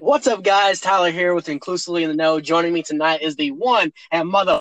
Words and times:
What's 0.00 0.28
up, 0.28 0.44
guys? 0.44 0.80
Tyler 0.80 1.10
here 1.10 1.34
with 1.34 1.48
Inclusively 1.48 2.04
in 2.04 2.10
the 2.10 2.14
Know. 2.14 2.38
Joining 2.38 2.72
me 2.72 2.84
tonight 2.84 3.20
is 3.20 3.34
the 3.34 3.50
one 3.50 3.92
and 4.12 4.28
mother 4.28 4.60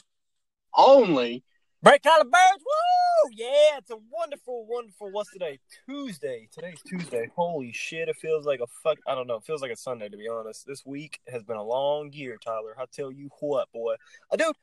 only. 0.76 1.44
Brett 1.84 2.02
Tyler 2.02 2.24
Birds, 2.24 2.64
woo! 2.66 3.30
Yeah, 3.34 3.78
it's 3.78 3.92
a 3.92 3.98
wonderful, 4.12 4.66
wonderful. 4.66 5.12
What's 5.12 5.32
today? 5.32 5.60
Tuesday. 5.86 6.50
Today's 6.52 6.82
Tuesday. 6.88 7.30
Holy 7.36 7.72
shit! 7.72 8.10
It 8.10 8.16
feels 8.16 8.48
like 8.48 8.62
a 8.62 8.68
fuck. 8.84 8.98
I 9.06 9.14
don't 9.14 9.28
know. 9.28 9.36
It 9.36 9.44
feels 9.44 9.62
like 9.62 9.70
a 9.70 9.76
Sunday 9.76 10.10
to 10.10 10.18
be 10.18 10.28
honest. 10.28 10.66
This 10.66 10.84
week 10.84 11.20
has 11.28 11.44
been 11.44 11.58
a 11.58 11.64
long 11.64 12.12
year, 12.14 12.40
Tyler. 12.44 12.76
I 12.76 12.86
tell 12.92 13.12
you 13.12 13.30
what, 13.40 13.72
boy. 13.72 13.94
Uh, 14.32 14.38
dude, 14.38 14.56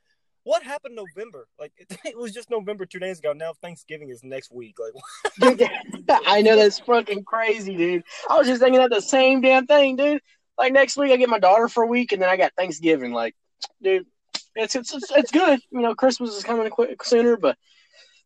what 0.42 0.64
happened 0.64 0.96
November? 0.96 1.46
Like 1.56 1.72
it, 1.76 1.96
it, 2.04 2.18
was 2.18 2.32
just 2.32 2.50
November 2.50 2.84
two 2.84 2.98
days 2.98 3.20
ago. 3.20 3.32
Now 3.32 3.52
Thanksgiving 3.62 4.08
is 4.08 4.24
next 4.24 4.52
week. 4.52 4.74
Like, 4.80 5.70
I 6.26 6.42
know 6.42 6.56
that's 6.56 6.80
fucking 6.80 7.22
crazy, 7.22 7.76
dude. 7.76 8.02
I 8.28 8.36
was 8.38 8.48
just 8.48 8.60
thinking 8.60 8.80
that 8.80 8.90
the 8.90 9.00
same 9.00 9.40
damn 9.40 9.68
thing, 9.68 9.94
dude. 9.94 10.20
Like 10.56 10.72
next 10.72 10.96
week, 10.96 11.12
I 11.12 11.16
get 11.16 11.28
my 11.28 11.38
daughter 11.38 11.68
for 11.68 11.82
a 11.82 11.86
week, 11.86 12.12
and 12.12 12.22
then 12.22 12.28
I 12.28 12.36
got 12.36 12.52
Thanksgiving. 12.56 13.12
Like, 13.12 13.34
dude, 13.82 14.06
it's 14.54 14.76
it's 14.76 14.94
it's, 14.94 15.10
it's 15.10 15.30
good. 15.30 15.60
You 15.70 15.80
know, 15.80 15.94
Christmas 15.94 16.36
is 16.36 16.44
coming 16.44 16.68
quick 16.70 17.02
sooner, 17.02 17.36
but 17.36 17.56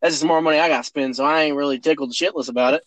that's 0.00 0.14
just 0.14 0.24
more 0.24 0.40
money 0.40 0.58
I 0.58 0.68
got 0.68 0.78
to 0.78 0.84
spend, 0.84 1.16
so 1.16 1.24
I 1.24 1.42
ain't 1.42 1.56
really 1.56 1.78
tickled 1.78 2.12
shitless 2.12 2.48
about 2.48 2.74
it. 2.74 2.82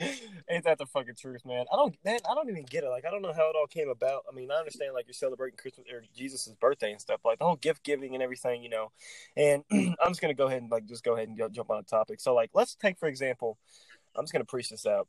Ain't 0.50 0.64
that 0.64 0.78
the 0.78 0.86
fucking 0.86 1.14
truth, 1.14 1.44
man? 1.44 1.66
I 1.72 1.76
don't, 1.76 1.94
man, 2.04 2.18
I 2.28 2.34
don't 2.34 2.48
even 2.48 2.64
get 2.64 2.84
it. 2.84 2.88
Like, 2.88 3.04
I 3.04 3.10
don't 3.10 3.22
know 3.22 3.32
how 3.32 3.48
it 3.50 3.56
all 3.56 3.66
came 3.66 3.88
about. 3.88 4.24
I 4.30 4.34
mean, 4.34 4.50
I 4.50 4.56
understand 4.56 4.94
like 4.94 5.06
you're 5.06 5.14
celebrating 5.14 5.56
Christmas 5.56 5.86
or 5.92 6.02
Jesus' 6.16 6.48
birthday 6.60 6.92
and 6.92 7.00
stuff, 7.00 7.20
like 7.24 7.38
the 7.38 7.44
whole 7.44 7.56
gift 7.56 7.84
giving 7.84 8.14
and 8.14 8.22
everything, 8.22 8.62
you 8.62 8.70
know. 8.70 8.90
And 9.36 9.62
I'm 9.72 10.08
just 10.08 10.20
gonna 10.20 10.34
go 10.34 10.46
ahead 10.46 10.62
and 10.62 10.70
like 10.70 10.86
just 10.86 11.04
go 11.04 11.14
ahead 11.14 11.28
and 11.28 11.38
go, 11.38 11.48
jump 11.48 11.70
on 11.70 11.78
a 11.78 11.82
topic. 11.82 12.20
So, 12.20 12.34
like, 12.34 12.50
let's 12.54 12.74
take 12.74 12.98
for 12.98 13.08
example, 13.08 13.58
I'm 14.16 14.24
just 14.24 14.32
gonna 14.32 14.44
preach 14.44 14.70
this 14.70 14.86
out. 14.86 15.06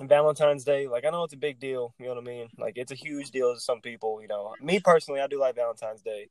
Valentine's 0.00 0.64
Day, 0.64 0.88
like 0.88 1.04
I 1.04 1.10
know 1.10 1.24
it's 1.24 1.34
a 1.34 1.38
big 1.38 1.58
deal, 1.58 1.94
you 1.98 2.06
know 2.06 2.14
what 2.14 2.22
I 2.22 2.26
mean? 2.26 2.48
Like 2.58 2.74
it's 2.76 2.92
a 2.92 2.96
huge 2.96 3.30
deal 3.30 3.54
to 3.54 3.60
some 3.60 3.80
people, 3.80 4.20
you 4.20 4.28
know. 4.28 4.54
Me 4.60 4.80
personally, 4.80 5.20
I 5.20 5.26
do 5.26 5.40
like 5.40 5.54
Valentine's 5.54 6.02
Day. 6.02 6.28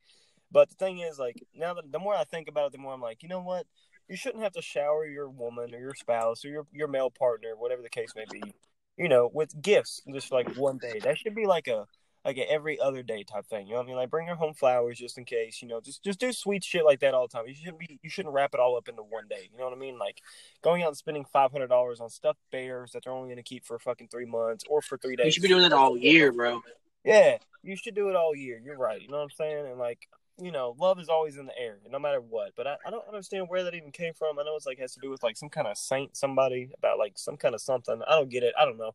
But 0.51 0.69
the 0.69 0.75
thing 0.75 0.99
is, 0.99 1.17
like 1.19 1.41
now 1.55 1.73
that 1.73 1.91
the 1.91 1.99
more 1.99 2.15
I 2.15 2.23
think 2.23 2.47
about 2.47 2.67
it, 2.67 2.71
the 2.73 2.77
more 2.77 2.93
I'm 2.93 3.01
like, 3.01 3.23
you 3.23 3.29
know 3.29 3.41
what? 3.41 3.65
You 4.07 4.15
shouldn't 4.15 4.43
have 4.43 4.53
to 4.53 4.61
shower 4.61 5.05
your 5.05 5.29
woman 5.29 5.73
or 5.73 5.79
your 5.79 5.95
spouse 5.95 6.45
or 6.45 6.49
your 6.49 6.67
your 6.71 6.87
male 6.87 7.09
partner, 7.09 7.55
whatever 7.57 7.81
the 7.81 7.89
case 7.89 8.13
may 8.15 8.25
be, 8.31 8.53
you 8.97 9.09
know, 9.09 9.29
with 9.33 9.59
gifts 9.61 10.01
just 10.13 10.31
like 10.31 10.55
one 10.55 10.77
day. 10.77 10.99
That 10.99 11.17
should 11.17 11.35
be 11.35 11.47
like 11.47 11.67
a 11.67 11.87
like 12.25 12.37
a 12.37 12.51
every 12.51 12.79
other 12.79 13.03
day 13.03 13.23
type 13.23 13.45
thing. 13.45 13.67
You 13.67 13.73
know 13.73 13.77
what 13.77 13.83
I 13.83 13.87
mean? 13.87 13.95
Like 13.97 14.09
bring 14.09 14.27
her 14.27 14.35
home 14.35 14.55
flowers 14.55 14.97
just 14.97 15.17
in 15.17 15.25
case. 15.25 15.61
You 15.61 15.67
know, 15.67 15.79
just 15.79 16.03
just 16.03 16.19
do 16.19 16.33
sweet 16.33 16.63
shit 16.63 16.83
like 16.83 16.99
that 17.01 17.13
all 17.13 17.27
the 17.27 17.31
time. 17.31 17.47
You 17.47 17.53
shouldn't 17.53 17.79
be 17.79 17.99
you 18.01 18.09
shouldn't 18.09 18.33
wrap 18.33 18.53
it 18.53 18.59
all 18.59 18.75
up 18.75 18.89
into 18.89 19.03
one 19.03 19.27
day. 19.29 19.47
You 19.51 19.59
know 19.59 19.65
what 19.65 19.73
I 19.73 19.79
mean? 19.79 19.99
Like 19.99 20.21
going 20.63 20.81
out 20.81 20.89
and 20.89 20.97
spending 20.97 21.25
five 21.31 21.51
hundred 21.51 21.67
dollars 21.67 22.01
on 22.01 22.09
stuffed 22.09 22.39
bears 22.51 22.91
that 22.91 23.03
they're 23.03 23.13
only 23.13 23.27
going 23.27 23.37
to 23.37 23.43
keep 23.43 23.63
for 23.63 23.77
fucking 23.77 24.07
three 24.07 24.25
months 24.25 24.63
or 24.67 24.81
for 24.81 24.97
three 24.97 25.15
days. 25.15 25.27
You 25.27 25.31
should 25.33 25.43
be 25.43 25.47
doing 25.47 25.61
that 25.61 25.73
all 25.73 25.95
year, 25.95 26.31
bro. 26.31 26.63
Yeah, 27.03 27.37
you 27.61 27.75
should 27.75 27.93
do 27.93 28.09
it 28.09 28.15
all 28.15 28.35
year. 28.35 28.59
You're 28.63 28.77
right. 28.77 28.99
You 28.99 29.09
know 29.09 29.17
what 29.17 29.23
I'm 29.23 29.29
saying? 29.29 29.67
And 29.67 29.77
like 29.77 30.07
you 30.41 30.51
know, 30.51 30.75
love 30.77 30.99
is 30.99 31.07
always 31.07 31.37
in 31.37 31.45
the 31.45 31.57
air, 31.57 31.77
no 31.89 31.97
matter 31.99 32.19
what. 32.19 32.51
But 32.57 32.67
I, 32.67 32.75
I 32.85 32.89
don't 32.89 33.07
understand 33.07 33.47
where 33.47 33.63
that 33.63 33.73
even 33.73 33.91
came 33.91 34.13
from. 34.13 34.37
I 34.37 34.43
know 34.43 34.55
it's 34.55 34.65
like 34.65 34.79
has 34.79 34.93
to 34.95 34.99
do 34.99 35.09
with 35.09 35.23
like 35.23 35.37
some 35.37 35.49
kind 35.49 35.67
of 35.67 35.77
saint, 35.77 36.17
somebody 36.17 36.71
about 36.77 36.97
like 36.97 37.13
some 37.17 37.37
kind 37.37 37.55
of 37.55 37.61
something. 37.61 38.01
I 38.07 38.15
don't 38.15 38.29
get 38.29 38.43
it. 38.43 38.53
I 38.59 38.65
don't 38.65 38.77
know. 38.77 38.91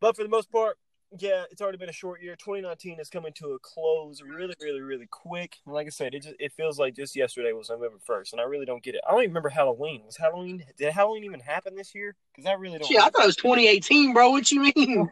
But 0.00 0.16
for 0.16 0.22
the 0.22 0.28
most 0.28 0.50
part, 0.50 0.76
yeah, 1.16 1.44
it's 1.50 1.62
already 1.62 1.78
been 1.78 1.88
a 1.88 1.92
short 1.92 2.20
year. 2.22 2.36
2019 2.36 3.00
is 3.00 3.08
coming 3.08 3.32
to 3.34 3.52
a 3.52 3.58
close 3.58 4.20
really, 4.22 4.54
really, 4.60 4.80
really 4.80 5.06
quick. 5.06 5.56
And 5.64 5.74
like 5.74 5.86
I 5.86 5.90
said, 5.90 6.14
it 6.14 6.22
just 6.22 6.34
it 6.38 6.52
feels 6.52 6.78
like 6.78 6.94
just 6.94 7.16
yesterday 7.16 7.52
was 7.52 7.70
November 7.70 7.96
1st, 8.06 8.32
and 8.32 8.40
I 8.40 8.44
really 8.44 8.66
don't 8.66 8.82
get 8.82 8.94
it. 8.94 9.00
I 9.06 9.12
don't 9.12 9.20
even 9.20 9.30
remember 9.30 9.48
Halloween. 9.48 10.02
Was 10.04 10.18
Halloween? 10.18 10.64
Did 10.76 10.92
Halloween 10.92 11.24
even 11.24 11.40
happen 11.40 11.74
this 11.74 11.94
year? 11.94 12.14
Because 12.34 12.46
I 12.46 12.52
really 12.54 12.78
don't. 12.78 12.90
Yeah, 12.90 13.04
I 13.04 13.10
thought 13.10 13.22
it 13.22 13.26
was 13.26 13.36
2018, 13.36 14.12
bro. 14.12 14.30
What 14.30 14.50
you 14.50 14.70
mean? 14.74 15.10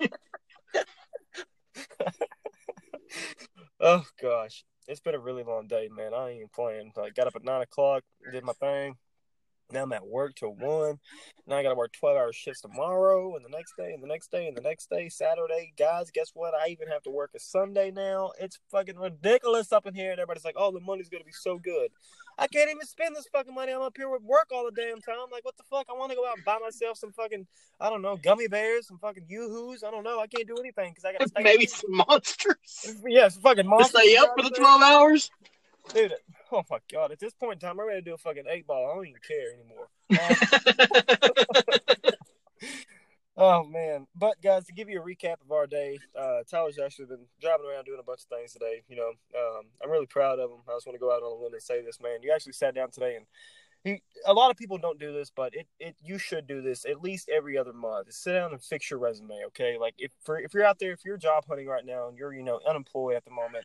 oh 3.80 4.04
gosh, 4.20 4.64
it's 4.88 5.00
been 5.00 5.14
a 5.14 5.18
really 5.18 5.42
long 5.42 5.66
day, 5.66 5.90
man. 5.94 6.14
I 6.14 6.30
ain't 6.30 6.36
even 6.38 6.48
playing. 6.54 6.92
Like, 6.96 7.14
got 7.14 7.26
up 7.26 7.36
at 7.36 7.44
nine 7.44 7.60
o'clock, 7.62 8.02
did 8.30 8.44
my 8.44 8.54
thing. 8.54 8.96
Now 9.72 9.84
I'm 9.84 9.92
at 9.92 10.06
work 10.06 10.34
till 10.34 10.54
one. 10.54 10.98
Now 11.46 11.56
I 11.56 11.62
got 11.62 11.70
to 11.70 11.74
work 11.74 11.92
12 11.92 12.16
hour 12.16 12.32
shifts 12.32 12.60
tomorrow 12.60 13.34
and 13.36 13.44
the 13.44 13.48
next 13.48 13.76
day 13.76 13.92
and 13.92 14.02
the 14.02 14.06
next 14.06 14.30
day 14.30 14.46
and 14.46 14.56
the 14.56 14.60
next 14.60 14.90
day, 14.90 15.08
Saturday. 15.08 15.72
Guys, 15.78 16.10
guess 16.12 16.30
what? 16.34 16.54
I 16.54 16.68
even 16.68 16.88
have 16.88 17.02
to 17.02 17.10
work 17.10 17.30
a 17.34 17.40
Sunday 17.40 17.90
now. 17.90 18.32
It's 18.38 18.58
fucking 18.70 18.96
ridiculous 18.96 19.72
up 19.72 19.86
in 19.86 19.94
here. 19.94 20.10
And 20.10 20.20
everybody's 20.20 20.44
like, 20.44 20.56
oh, 20.56 20.70
the 20.70 20.80
money's 20.80 21.08
going 21.08 21.22
to 21.22 21.26
be 21.26 21.32
so 21.32 21.58
good. 21.58 21.90
I 22.38 22.46
can't 22.46 22.70
even 22.70 22.86
spend 22.86 23.16
this 23.16 23.26
fucking 23.32 23.54
money. 23.54 23.72
I'm 23.72 23.82
up 23.82 23.96
here 23.96 24.08
with 24.08 24.22
work 24.22 24.48
all 24.52 24.64
the 24.64 24.80
damn 24.80 25.00
time. 25.00 25.30
Like, 25.30 25.44
what 25.44 25.56
the 25.56 25.64
fuck? 25.64 25.86
I 25.90 25.92
want 25.94 26.10
to 26.10 26.16
go 26.16 26.26
out 26.26 26.36
and 26.36 26.44
buy 26.44 26.58
myself 26.62 26.98
some 26.98 27.12
fucking, 27.12 27.46
I 27.80 27.90
don't 27.90 28.02
know, 28.02 28.16
gummy 28.16 28.48
bears, 28.48 28.86
some 28.88 28.98
fucking 28.98 29.24
yoo-hoos. 29.28 29.84
I 29.84 29.90
don't 29.90 30.04
know. 30.04 30.20
I 30.20 30.26
can't 30.26 30.46
do 30.46 30.56
anything 30.58 30.90
because 30.90 31.04
I 31.04 31.12
got 31.12 31.20
to 31.22 31.28
stay. 31.28 31.42
Maybe 31.42 31.66
some 31.66 31.96
monsters. 31.96 32.96
Yeah, 33.06 33.28
some 33.28 33.42
fucking 33.42 33.66
monsters. 33.66 34.02
stay 34.02 34.16
up 34.16 34.34
for 34.36 34.44
the 34.44 34.54
12 34.54 34.82
hours? 34.82 35.30
Dude, 35.92 36.14
oh 36.52 36.62
my 36.70 36.78
god! 36.92 37.12
At 37.12 37.18
this 37.18 37.34
point 37.34 37.54
in 37.54 37.60
time, 37.60 37.80
I'm 37.80 37.86
ready 37.86 38.00
to 38.00 38.04
do 38.04 38.14
a 38.14 38.18
fucking 38.18 38.44
eight 38.48 38.66
ball. 38.66 38.90
I 38.90 38.94
don't 38.94 39.06
even 39.06 39.20
care 39.26 39.52
anymore. 39.52 39.88
Um, 43.34 43.36
oh 43.36 43.64
man! 43.64 44.06
But 44.14 44.40
guys, 44.42 44.66
to 44.66 44.72
give 44.72 44.88
you 44.88 45.00
a 45.00 45.04
recap 45.04 45.40
of 45.44 45.50
our 45.50 45.66
day, 45.66 45.98
uh, 46.18 46.42
Tyler's 46.48 46.78
actually 46.78 47.06
been 47.06 47.26
driving 47.40 47.66
around 47.66 47.84
doing 47.84 47.98
a 47.98 48.04
bunch 48.04 48.20
of 48.20 48.26
things 48.26 48.52
today. 48.52 48.82
You 48.88 48.96
know, 48.96 49.08
um, 49.36 49.64
I'm 49.82 49.90
really 49.90 50.06
proud 50.06 50.38
of 50.38 50.50
him. 50.50 50.58
I 50.68 50.76
just 50.76 50.86
want 50.86 50.94
to 50.94 51.00
go 51.00 51.10
out 51.10 51.22
on 51.22 51.32
a 51.32 51.42
limb 51.42 51.52
and 51.52 51.62
say 51.62 51.82
this, 51.82 52.00
man. 52.00 52.22
You 52.22 52.32
actually 52.32 52.52
sat 52.52 52.74
down 52.74 52.90
today 52.90 53.16
and. 53.16 53.26
He, 53.84 54.00
a 54.26 54.32
lot 54.32 54.52
of 54.52 54.56
people 54.56 54.78
don't 54.78 55.00
do 55.00 55.12
this, 55.12 55.32
but 55.34 55.56
it, 55.56 55.66
it 55.80 55.96
you 56.00 56.16
should 56.16 56.46
do 56.46 56.62
this 56.62 56.84
at 56.84 57.02
least 57.02 57.28
every 57.28 57.58
other 57.58 57.72
month. 57.72 58.12
Sit 58.12 58.34
down 58.34 58.52
and 58.52 58.62
fix 58.62 58.88
your 58.88 59.00
resume, 59.00 59.42
okay? 59.48 59.76
Like 59.76 59.94
if 59.98 60.12
for, 60.22 60.38
if 60.38 60.54
you're 60.54 60.64
out 60.64 60.78
there, 60.78 60.92
if 60.92 61.04
you're 61.04 61.16
job 61.16 61.46
hunting 61.48 61.66
right 61.66 61.84
now 61.84 62.06
and 62.06 62.16
you're 62.16 62.32
you 62.32 62.44
know 62.44 62.60
unemployed 62.64 63.16
at 63.16 63.24
the 63.24 63.32
moment, 63.32 63.64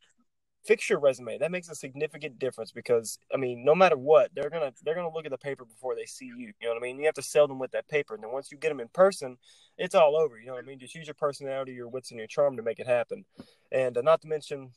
fix 0.67 0.89
your 0.89 0.99
resume. 0.99 1.37
That 1.37 1.51
makes 1.51 1.69
a 1.69 1.75
significant 1.75 2.37
difference 2.37 2.71
because 2.71 3.17
I 3.33 3.37
mean, 3.37 3.63
no 3.63 3.73
matter 3.73 3.97
what, 3.97 4.29
they're 4.35 4.49
gonna 4.49 4.73
they're 4.83 4.95
gonna 4.95 5.11
look 5.11 5.25
at 5.25 5.31
the 5.31 5.37
paper 5.37 5.65
before 5.65 5.95
they 5.95 6.05
see 6.05 6.25
you. 6.25 6.53
You 6.59 6.67
know 6.67 6.69
what 6.69 6.77
I 6.77 6.81
mean? 6.81 6.99
You 6.99 7.05
have 7.05 7.15
to 7.15 7.21
sell 7.21 7.47
them 7.47 7.57
with 7.57 7.71
that 7.71 7.87
paper, 7.87 8.13
and 8.13 8.23
then 8.23 8.31
once 8.31 8.51
you 8.51 8.57
get 8.57 8.69
them 8.69 8.81
in 8.81 8.89
person, 8.89 9.37
it's 9.77 9.95
all 9.95 10.15
over. 10.17 10.37
You 10.37 10.47
know 10.47 10.53
what 10.53 10.63
I 10.63 10.67
mean? 10.67 10.79
Just 10.79 10.93
use 10.93 11.07
your 11.07 11.15
personality, 11.15 11.71
your 11.71 11.87
wits, 11.87 12.11
and 12.11 12.19
your 12.19 12.27
charm 12.27 12.57
to 12.57 12.63
make 12.63 12.79
it 12.79 12.87
happen. 12.87 13.25
And 13.71 13.97
uh, 13.97 14.01
not 14.01 14.21
to 14.21 14.27
mention. 14.27 14.71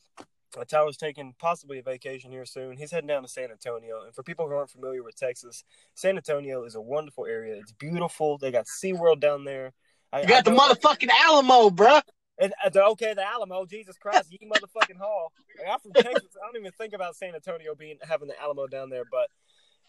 Uh, 0.59 0.65
Tyler's 0.65 0.97
taking 0.97 1.33
possibly 1.39 1.79
a 1.79 1.81
vacation 1.81 2.29
here 2.29 2.43
soon. 2.43 2.75
He's 2.75 2.91
heading 2.91 3.07
down 3.07 3.21
to 3.21 3.29
San 3.29 3.51
Antonio. 3.51 4.03
And 4.03 4.13
for 4.13 4.21
people 4.21 4.49
who 4.49 4.53
aren't 4.53 4.69
familiar 4.69 5.01
with 5.01 5.15
Texas, 5.15 5.63
San 5.95 6.17
Antonio 6.17 6.65
is 6.65 6.75
a 6.75 6.81
wonderful 6.81 7.25
area. 7.25 7.55
It's 7.55 7.71
beautiful. 7.71 8.37
They 8.37 8.51
got 8.51 8.65
SeaWorld 8.65 9.21
down 9.21 9.45
there. 9.45 9.71
I, 10.11 10.23
you 10.23 10.27
got 10.27 10.43
the 10.43 10.51
motherfucking 10.51 11.07
Alamo, 11.23 11.69
bruh. 11.69 12.01
And, 12.41 12.53
uh, 12.65 12.91
okay, 12.91 13.13
the 13.13 13.23
Alamo, 13.23 13.65
Jesus 13.65 13.97
Christ, 13.99 14.31
you 14.31 14.39
motherfucking 14.39 14.97
hall. 14.97 15.31
Like, 15.59 15.67
I'm 15.71 15.79
from 15.79 15.93
Texas. 15.93 16.35
I 16.35 16.45
don't 16.45 16.59
even 16.59 16.71
think 16.71 16.93
about 16.93 17.15
San 17.15 17.35
Antonio 17.35 17.75
being 17.75 17.97
having 18.01 18.27
the 18.27 18.41
Alamo 18.41 18.65
down 18.65 18.89
there. 18.89 19.03
But 19.09 19.29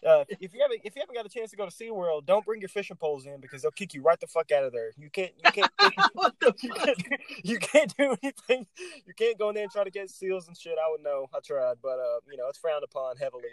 uh, 0.07 0.25
if 0.39 0.53
you 0.53 0.61
haven't 0.61 0.81
if 0.83 0.95
you 0.95 1.01
haven't 1.01 1.15
got 1.15 1.25
a 1.25 1.29
chance 1.29 1.49
to 1.51 1.57
go 1.57 1.67
to 1.67 1.71
SeaWorld, 1.71 2.25
don't 2.25 2.45
bring 2.45 2.61
your 2.61 2.69
fishing 2.69 2.95
poles 2.95 3.25
in 3.25 3.39
because 3.39 3.63
they'll 3.63 3.71
kick 3.71 3.95
you 3.95 4.03
right 4.03 4.19
the 4.19 4.27
fuck 4.27 4.51
out 4.51 4.63
of 4.63 4.71
there. 4.71 4.91
You 4.97 5.09
can't 5.09 5.31
you 5.43 5.51
can't 5.51 5.71
you, 6.63 6.69
can't, 6.73 7.03
you 7.43 7.57
can't 7.57 7.97
do 7.97 8.15
anything. 8.21 8.67
You 9.07 9.13
can't 9.15 9.39
go 9.39 9.49
in 9.49 9.55
there 9.55 9.63
and 9.63 9.71
try 9.71 9.83
to 9.83 9.91
get 9.91 10.11
seals 10.11 10.47
and 10.47 10.55
shit. 10.55 10.77
I 10.77 10.91
would 10.91 11.01
know. 11.01 11.27
I 11.33 11.39
tried, 11.39 11.77
but 11.81 11.99
uh, 11.99 12.19
you 12.29 12.37
know, 12.37 12.49
it's 12.49 12.59
frowned 12.59 12.83
upon 12.83 13.17
heavily. 13.17 13.49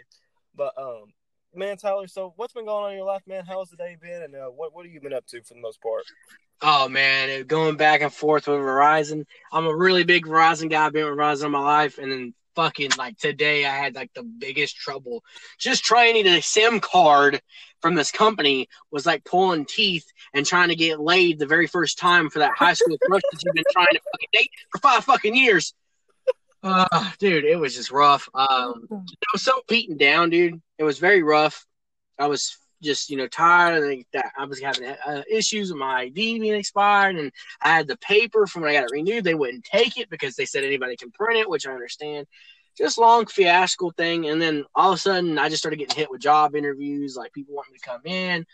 But 0.55 0.77
um, 0.77 1.13
man, 1.55 1.77
Tyler, 1.77 2.07
so 2.07 2.33
what's 2.35 2.53
been 2.53 2.65
going 2.65 2.83
on 2.85 2.91
in 2.91 2.97
your 2.97 3.07
life, 3.07 3.23
man? 3.25 3.45
How's 3.47 3.69
the 3.69 3.77
day 3.77 3.97
been, 3.99 4.23
and 4.23 4.35
uh, 4.35 4.47
what 4.47 4.75
what 4.75 4.85
have 4.85 4.93
you 4.93 5.01
been 5.01 5.13
up 5.13 5.25
to 5.27 5.41
for 5.41 5.53
the 5.53 5.61
most 5.61 5.81
part? 5.81 6.03
Oh 6.61 6.87
man, 6.87 7.45
going 7.47 7.75
back 7.75 8.01
and 8.01 8.13
forth 8.13 8.47
with 8.47 8.59
Verizon. 8.59 9.25
I'm 9.51 9.65
a 9.65 9.75
really 9.75 10.03
big 10.03 10.25
Verizon 10.25 10.69
guy. 10.69 10.85
I've 10.85 10.93
been 10.93 11.05
with 11.05 11.17
Verizon 11.17 11.49
my 11.49 11.59
life, 11.59 11.97
and 11.97 12.11
then 12.11 12.33
fucking 12.55 12.91
like 12.97 13.17
today, 13.17 13.65
I 13.65 13.75
had 13.75 13.95
like 13.95 14.13
the 14.13 14.23
biggest 14.23 14.75
trouble 14.75 15.23
just 15.57 15.83
trying 15.83 16.15
to 16.15 16.23
get 16.23 16.37
a 16.37 16.41
SIM 16.41 16.79
card 16.79 17.41
from 17.81 17.95
this 17.95 18.11
company 18.11 18.67
was 18.91 19.05
like 19.05 19.23
pulling 19.23 19.65
teeth 19.65 20.05
and 20.33 20.45
trying 20.45 20.69
to 20.69 20.75
get 20.75 20.99
laid 20.99 21.39
the 21.39 21.47
very 21.47 21.67
first 21.67 21.97
time 21.97 22.29
for 22.29 22.39
that 22.39 22.51
high 22.55 22.73
school 22.73 22.97
crush 23.05 23.21
that 23.31 23.41
you've 23.43 23.55
been 23.55 23.63
trying 23.71 23.87
to 23.91 23.99
fucking 24.11 24.29
date 24.31 24.51
for 24.71 24.77
five 24.79 25.03
fucking 25.03 25.35
years. 25.35 25.73
Uh, 26.63 27.09
dude, 27.17 27.43
it 27.43 27.59
was 27.59 27.75
just 27.75 27.91
rough. 27.91 28.29
Um, 28.35 28.87
I 28.91 29.31
was 29.33 29.41
so 29.41 29.61
beaten 29.67 29.97
down, 29.97 30.29
dude. 30.29 30.61
It 30.77 30.83
was 30.83 30.99
very 30.99 31.23
rough. 31.23 31.65
I 32.19 32.27
was 32.27 32.55
just 32.81 33.09
you 33.09 33.17
know 33.17 33.27
tired 33.27 33.83
and 33.83 34.05
that 34.13 34.31
I 34.37 34.45
was 34.45 34.59
having 34.59 34.85
uh, 34.85 35.23
issues 35.29 35.71
with 35.71 35.79
my 35.79 36.01
ID 36.01 36.39
being 36.39 36.53
expired, 36.53 37.15
and 37.15 37.31
I 37.61 37.69
had 37.69 37.87
the 37.87 37.97
paper 37.97 38.47
from 38.47 38.63
when 38.63 38.71
I 38.71 38.73
got 38.73 38.85
it 38.85 38.91
renewed. 38.91 39.23
They 39.23 39.35
wouldn't 39.35 39.65
take 39.65 39.97
it 39.97 40.09
because 40.09 40.35
they 40.35 40.45
said 40.45 40.63
anybody 40.63 40.95
can 40.95 41.11
print 41.11 41.39
it, 41.39 41.49
which 41.49 41.67
I 41.67 41.71
understand. 41.71 42.27
Just 42.77 42.97
long 42.97 43.25
fiasco 43.25 43.91
thing, 43.91 44.27
and 44.27 44.41
then 44.41 44.65
all 44.75 44.91
of 44.91 44.95
a 44.95 44.99
sudden 44.99 45.37
I 45.37 45.49
just 45.49 45.61
started 45.61 45.77
getting 45.77 45.97
hit 45.97 46.09
with 46.09 46.21
job 46.21 46.55
interviews, 46.55 47.15
like 47.17 47.33
people 47.33 47.55
wanting 47.55 47.75
to 47.75 47.87
come 47.87 48.01
in. 48.05 48.45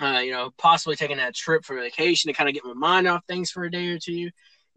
Uh, 0.00 0.20
you 0.20 0.32
know, 0.32 0.50
possibly 0.56 0.96
taking 0.96 1.18
that 1.18 1.34
trip 1.34 1.64
for 1.64 1.76
vacation 1.76 2.28
to 2.28 2.34
kind 2.34 2.48
of 2.48 2.54
get 2.54 2.64
my 2.64 2.72
mind 2.72 3.06
off 3.06 3.22
things 3.26 3.50
for 3.50 3.64
a 3.64 3.70
day 3.70 3.88
or 3.88 3.98
two. 3.98 4.30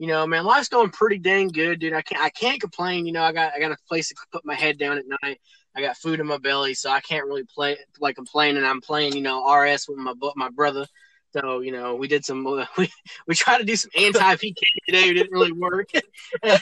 You 0.04 0.10
know, 0.10 0.28
man, 0.28 0.44
life's 0.44 0.68
going 0.68 0.90
pretty 0.90 1.18
dang 1.18 1.48
good, 1.48 1.80
dude. 1.80 1.94
I 1.94 2.02
can't, 2.02 2.22
I 2.22 2.30
can't 2.30 2.60
complain. 2.60 3.06
You 3.06 3.14
know, 3.14 3.24
I 3.24 3.32
got, 3.32 3.54
I 3.54 3.60
got 3.62 3.72
a 3.72 3.78
place 3.88 4.10
to 4.10 4.16
put 4.34 4.46
my 4.46 4.54
head 4.54 4.78
down 4.78 4.98
at 4.98 5.06
night. 5.24 5.40
I 5.74 5.80
got 5.82 5.96
food 5.96 6.20
in 6.20 6.28
my 6.28 6.38
belly, 6.40 6.74
so 6.74 6.90
I 6.92 7.00
can't 7.00 7.26
really 7.26 7.46
play 7.46 7.78
like 8.02 8.18
complain. 8.18 8.58
And 8.58 8.66
I'm 8.66 8.82
playing, 8.82 9.16
you 9.16 9.22
know, 9.22 9.50
RS 9.50 9.88
with 9.88 9.98
my 9.98 10.14
my 10.36 10.50
brother 10.50 10.86
So 11.34 11.62
you 11.62 11.72
know, 11.72 11.96
we 11.96 12.10
did 12.10 12.26
some. 12.26 12.44
We 12.78 12.92
we 13.28 13.36
tried 13.36 13.60
to 13.60 13.64
do 13.64 13.78
some 13.78 13.92
anti 13.98 14.36
PK 14.36 14.56
today. 14.88 15.10
It 15.10 15.14
didn't 15.14 15.32
really 15.32 15.54
work. 15.54 15.88
I 16.44 16.60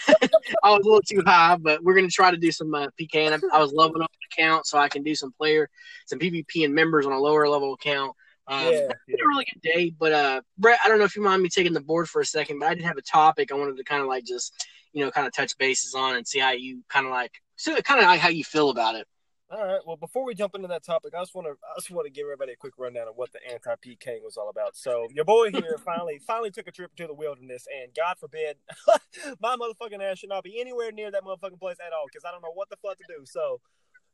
was 0.70 0.82
a 0.86 0.88
little 0.88 1.02
too 1.02 1.24
high, 1.26 1.58
but 1.58 1.84
we're 1.84 1.96
gonna 1.96 2.10
try 2.10 2.30
to 2.30 2.38
do 2.38 2.52
some 2.52 2.76
uh, 2.76 2.90
PK. 3.02 3.16
And 3.16 3.34
I, 3.34 3.58
I 3.58 3.60
was 3.60 3.74
leveling 3.74 4.04
up 4.04 4.12
the 4.12 4.44
account 4.44 4.68
so 4.68 4.78
I 4.78 4.88
can 4.88 5.02
do 5.02 5.16
some 5.16 5.32
player, 5.32 5.68
some 6.06 6.20
PvP 6.20 6.64
and 6.64 6.76
members 6.76 7.08
on 7.08 7.12
a 7.14 7.20
lower 7.20 7.50
level 7.50 7.74
account. 7.74 8.16
Um, 8.48 8.66
yeah, 8.66 8.88
yeah. 9.08 9.16
a 9.24 9.28
really 9.28 9.46
good 9.46 9.62
day, 9.62 9.94
but 9.98 10.12
uh, 10.12 10.42
Brett, 10.58 10.80
I 10.84 10.90
don't 10.90 10.98
know 10.98 11.06
if 11.06 11.16
you 11.16 11.22
mind 11.22 11.42
me 11.42 11.50
taking 11.50 11.74
the 11.74 11.82
board 11.82 12.10
for 12.10 12.22
a 12.22 12.26
second, 12.26 12.60
but 12.60 12.70
I 12.70 12.76
did 12.76 12.84
have 12.84 12.98
a 12.98 13.02
topic 13.02 13.52
I 13.52 13.56
wanted 13.56 13.78
to 13.78 13.84
kind 13.84 14.02
of 14.02 14.08
like 14.08 14.26
just, 14.26 14.68
you 14.94 15.06
know, 15.06 15.12
kind 15.12 15.28
of 15.28 15.34
touch 15.34 15.58
bases 15.58 15.94
on 15.94 16.16
and 16.16 16.28
see 16.28 16.40
how 16.40 16.52
you 16.52 16.84
kind 16.90 17.06
of 17.06 17.12
like, 17.12 17.32
so 17.56 17.76
kind 17.82 18.00
of 18.02 18.08
like 18.08 18.20
how 18.20 18.30
you 18.30 18.44
feel 18.44 18.70
about 18.70 18.96
it. 18.96 19.08
All 19.52 19.66
right. 19.66 19.82
Well, 19.86 19.98
before 19.98 20.24
we 20.24 20.34
jump 20.34 20.56
into 20.56 20.70
that 20.70 20.82
topic, 20.82 21.14
I 21.14 21.22
just 21.22 21.36
want 21.36 21.46
to 21.46 21.52
I 21.52 21.76
just 21.76 21.92
want 21.92 22.06
to 22.06 22.12
give 22.12 22.24
everybody 22.24 22.54
a 22.54 22.56
quick 22.56 22.74
rundown 22.78 23.10
of 23.10 23.18
what 23.18 23.34
the 23.34 23.40
anti 23.52 23.76
PK 23.86 24.24
was 24.24 24.38
all 24.38 24.50
about. 24.50 24.78
So 24.78 25.10
your 25.14 25.26
boy 25.26 25.52
here 25.52 25.78
finally 25.86 26.22
finally 26.26 26.52
took 26.52 26.68
a 26.68 26.72
trip 26.72 26.96
to 26.96 27.06
the 27.08 27.14
wilderness, 27.14 27.68
and 27.70 27.94
God 27.94 28.16
forbid 28.18 28.56
my 29.42 29.58
motherfucking 29.58 30.02
ass 30.02 30.20
should 30.20 30.30
not 30.30 30.46
be 30.46 30.62
anywhere 30.62 30.94
near 30.94 31.12
that 31.12 31.24
motherfucking 31.24 31.60
place 31.60 31.76
at 31.86 31.92
all 31.92 32.06
because 32.10 32.24
I 32.24 32.32
don't 32.32 32.42
know 32.42 32.54
what 32.54 32.70
the 32.70 32.78
fuck 32.78 32.98
to 33.00 33.04
do. 33.10 33.26
So, 33.26 33.60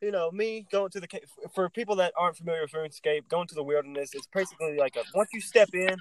you 0.01 0.11
know, 0.11 0.31
me 0.31 0.65
going 0.71 0.89
to 0.91 0.99
the 0.99 1.07
for 1.53 1.69
people 1.69 1.95
that 1.97 2.13
aren't 2.17 2.37
familiar 2.37 2.61
with 2.61 2.71
RuneScape, 2.71 3.27
going 3.27 3.47
to 3.47 3.55
the 3.55 3.63
wilderness, 3.63 4.11
it's 4.13 4.27
basically 4.33 4.77
like 4.77 4.95
a 4.95 5.03
once 5.15 5.29
you 5.33 5.41
step 5.41 5.69
in, 5.73 5.97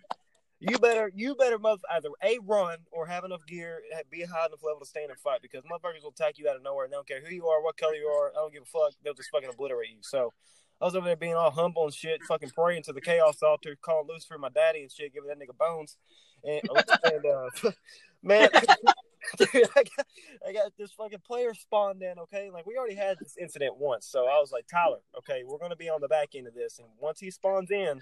you 0.61 0.79
better 0.79 1.11
you 1.15 1.35
better 1.35 1.59
mother 1.59 1.81
either 1.95 2.09
a 2.23 2.39
run 2.45 2.79
or 2.91 3.07
have 3.07 3.25
enough 3.25 3.45
gear, 3.47 3.81
be 4.11 4.23
high 4.23 4.47
enough 4.47 4.63
level 4.63 4.81
to 4.81 4.87
stand 4.87 5.11
and 5.11 5.19
fight 5.21 5.41
because 5.43 5.63
motherfuckers 5.65 6.03
will 6.03 6.11
attack 6.11 6.39
you 6.39 6.49
out 6.49 6.57
of 6.57 6.63
nowhere. 6.63 6.85
And 6.85 6.93
they 6.93 6.97
don't 6.97 7.09
care 7.09 7.23
who 7.27 7.35
you 7.35 7.47
are, 7.47 7.63
what 7.63 7.77
color 7.77 7.95
you 7.95 8.07
are. 8.07 8.31
I 8.31 8.35
don't 8.35 8.53
give 8.53 8.63
a 8.63 8.67
fuck. 8.67 8.93
They'll 9.03 9.15
just 9.15 9.31
fucking 9.31 9.51
obliterate 9.51 9.91
you. 9.91 9.99
So 10.03 10.33
I 10.81 10.85
was 10.85 10.95
over 10.95 11.07
there 11.07 11.17
being 11.17 11.35
all 11.35 11.51
humble 11.51 11.85
and 11.85 11.95
shit, 11.95 12.23
fucking 12.25 12.51
praying 12.51 12.83
to 12.85 12.93
the 12.93 13.01
chaos 13.01 13.43
altar, 13.43 13.77
calling 13.81 14.09
Lucifer 14.09 14.37
my 14.37 14.51
daddy 14.51 14.83
and 14.83 14.93
shit, 14.93 15.15
giving 15.15 15.29
that 15.29 15.39
nigga 15.39 15.57
bones. 15.57 15.97
And, 16.45 16.63
and 17.05 17.27
uh, 17.27 17.71
man, 18.23 18.49
I 19.41 19.83
got, 19.97 20.07
I 20.49 20.53
got 20.53 20.73
this 20.79 20.93
fucking 20.93 21.23
player 21.27 21.55
spawned 21.55 22.03
in. 22.03 22.19
Okay, 22.19 22.51
like 22.51 22.67
we 22.67 22.77
already 22.77 22.95
had 22.95 23.19
this 23.19 23.37
incident 23.41 23.77
once, 23.79 24.07
so 24.07 24.27
I 24.27 24.39
was 24.41 24.53
like, 24.53 24.67
Tyler, 24.67 25.01
okay, 25.19 25.43
we're 25.47 25.59
gonna 25.59 25.77
be 25.77 25.89
on 25.89 26.01
the 26.01 26.09
back 26.09 26.31
end 26.35 26.47
of 26.47 26.55
this, 26.55 26.79
and 26.79 26.89
once 27.01 27.21
he 27.21 27.31
spawns 27.31 27.71
in, 27.71 28.01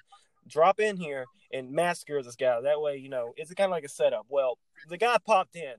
drop 0.49 0.81
in 0.81 0.97
here 0.97 1.25
and 1.53 1.71
massacre 1.71 2.23
this 2.23 2.37
guy. 2.37 2.61
That 2.61 2.81
way, 2.81 2.97
you 2.97 3.09
know, 3.09 3.33
it's 3.37 3.53
kind 3.55 3.71
of 3.71 3.73
like 3.73 3.85
a 3.85 3.89
setup. 3.89 4.27
Well, 4.29 4.59
the 4.89 4.99
guy 4.99 5.17
popped 5.25 5.57
in, 5.57 5.75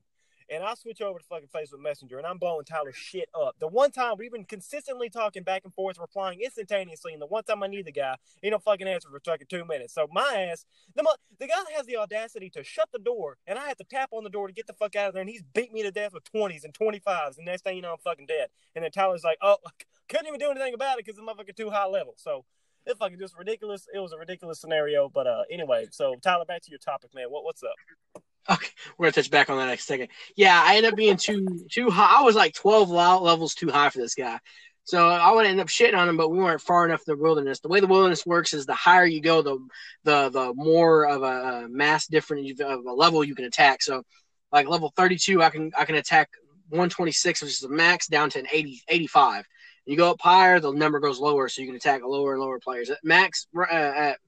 and 0.50 0.64
I 0.64 0.74
switch 0.76 1.02
over 1.02 1.20
to 1.20 1.26
fucking 1.26 1.50
Facebook 1.54 1.82
Messenger, 1.82 2.18
and 2.18 2.28
I'm 2.28 2.38
blowing 2.38 2.66
Tyler's 2.66 2.96
shit 2.96 3.30
up. 3.34 3.56
The 3.60 3.68
one 3.68 3.92
time 3.92 4.16
we've 4.18 4.32
been 4.32 4.46
consistently 4.46 5.10
talking 5.10 5.44
back 5.44 5.62
and 5.64 5.74
forth, 5.74 5.98
replying 6.00 6.42
instantaneously, 6.42 7.14
and 7.14 7.22
the 7.22 7.28
one 7.28 7.44
time 7.44 7.64
I 7.64 7.68
need 7.68 7.86
the 7.86 7.92
guy, 7.92 8.16
he 8.42 8.50
don't 8.50 8.64
fucking 8.64 8.88
answer 8.88 9.10
for 9.10 9.20
fucking 9.20 9.48
two 9.50 9.66
minutes. 9.66 9.94
So 9.94 10.08
my 10.12 10.48
ass, 10.52 10.66
the 10.96 11.04
the 11.40 11.48
guy 11.48 11.56
has 11.76 11.86
the 11.86 11.98
audacity 11.98 12.50
to 12.52 12.64
shut 12.64 12.90
the 12.92 13.00
door, 13.00 13.38
and 13.48 13.58
I 13.58 13.68
have 13.68 13.78
to 13.78 13.84
tap 13.84 14.10
on 14.12 14.24
the 14.24 14.30
door 14.30 14.48
to 14.48 14.54
get 14.54 14.68
the 14.68 14.74
fuck 14.74 14.96
out 14.96 15.10
of 15.10 15.14
there, 15.14 15.22
and 15.22 15.30
he's 15.30 15.44
beat 15.54 15.74
me 15.74 15.84
to 15.84 15.92
death 15.92 16.14
with 16.14 16.24
twenties 16.24 16.64
and 16.64 16.74
twenty 16.74 17.00
fives, 17.00 17.38
and 17.38 17.46
next 17.46 17.64
thing 17.64 17.76
you 17.76 17.82
know, 17.82 17.94
I'm 17.94 18.00
fucking 18.00 18.28
dead. 18.28 18.50
And 18.76 18.84
then 18.84 18.92
Tyler's 18.92 19.24
like, 19.24 19.38
"Oh, 19.42 19.58
couldn't 20.10 20.28
even 20.28 20.40
do 20.40 20.52
anything 20.52 20.74
about 20.74 21.00
it 21.00 21.06
because 21.06 21.20
the 21.20 21.24
motherfucker 21.24 21.56
too 21.56 21.70
high 21.70 21.88
level." 21.88 22.14
So 22.18 22.46
it's 22.86 23.00
fucking 23.00 23.20
just 23.20 23.38
ridiculous. 23.38 23.88
It 23.94 24.00
was 24.00 24.14
a 24.14 24.18
ridiculous 24.18 24.60
scenario. 24.60 25.10
But 25.10 25.28
uh, 25.28 25.44
anyway, 25.52 25.88
so 25.92 26.16
Tyler, 26.22 26.46
back 26.46 26.62
to 26.64 26.70
your 26.70 26.80
topic, 26.80 27.14
man. 27.14 27.28
What 27.30 27.44
what's 27.44 27.64
up? 27.64 28.24
Okay, 28.48 28.70
we're 28.98 29.06
gonna 29.06 29.14
touch 29.14 29.32
back 29.32 29.50
on 29.50 29.58
that 29.58 29.66
next 29.66 29.86
second. 29.86 30.10
Yeah, 30.36 30.62
I 30.64 30.76
ended 30.76 30.92
up 30.92 30.98
being 30.98 31.18
too 31.18 31.66
too 31.72 31.90
high. 31.90 32.20
I 32.20 32.22
was 32.22 32.36
like 32.36 32.54
twelve 32.54 32.92
levels 32.92 33.56
too 33.56 33.70
high 33.70 33.90
for 33.90 33.98
this 33.98 34.14
guy. 34.14 34.40
So 34.86 35.08
I 35.08 35.32
would 35.32 35.48
end 35.48 35.60
up 35.60 35.68
shitting 35.68 35.98
on 35.98 36.08
him, 36.08 36.16
but 36.16 36.30
we 36.30 36.38
weren't 36.38 36.62
far 36.62 36.86
enough 36.86 37.02
in 37.08 37.18
the 37.18 37.22
wilderness. 37.22 37.60
The 37.60 37.70
way 37.70 37.80
the 37.80 37.88
wilderness 37.88 38.24
works 38.24 38.54
is 38.54 38.68
the 38.68 38.76
higher 38.76 39.06
you 39.06 39.20
go, 39.20 39.42
the 39.42 39.58
the 40.04 40.30
the 40.30 40.54
more 40.54 41.08
of 41.08 41.24
a, 41.24 41.68
mass 41.68 42.06
different 42.06 42.60
of 42.62 42.86
a 42.86 42.94
level 42.94 43.24
you 43.24 43.34
can 43.34 43.46
attack. 43.46 43.82
So, 43.82 44.04
like 44.52 44.68
level 44.68 44.94
thirty 44.96 45.18
two, 45.18 45.42
I 45.42 45.50
can 45.50 45.72
I 45.76 45.86
can 45.86 45.96
attack 45.96 46.30
one 46.70 46.90
twenty 46.90 47.12
six, 47.12 47.42
which 47.42 47.52
is 47.52 47.62
the 47.62 47.70
max, 47.70 48.06
down 48.06 48.30
to 48.32 48.40
an 48.40 48.48
80, 48.52 48.84
85. 48.88 49.46
You 49.88 49.98
go 49.98 50.12
up 50.12 50.22
higher, 50.22 50.60
the 50.60 50.72
number 50.72 51.00
goes 51.00 51.20
lower, 51.20 51.50
so 51.50 51.62
you 51.62 51.68
can 51.68 51.76
attack 51.76 52.04
lower 52.04 52.34
and 52.34 52.42
lower 52.42 52.60
players. 52.60 52.92
At 52.92 53.00
max 53.04 53.48
uh, 53.58 53.64
at 53.72 54.20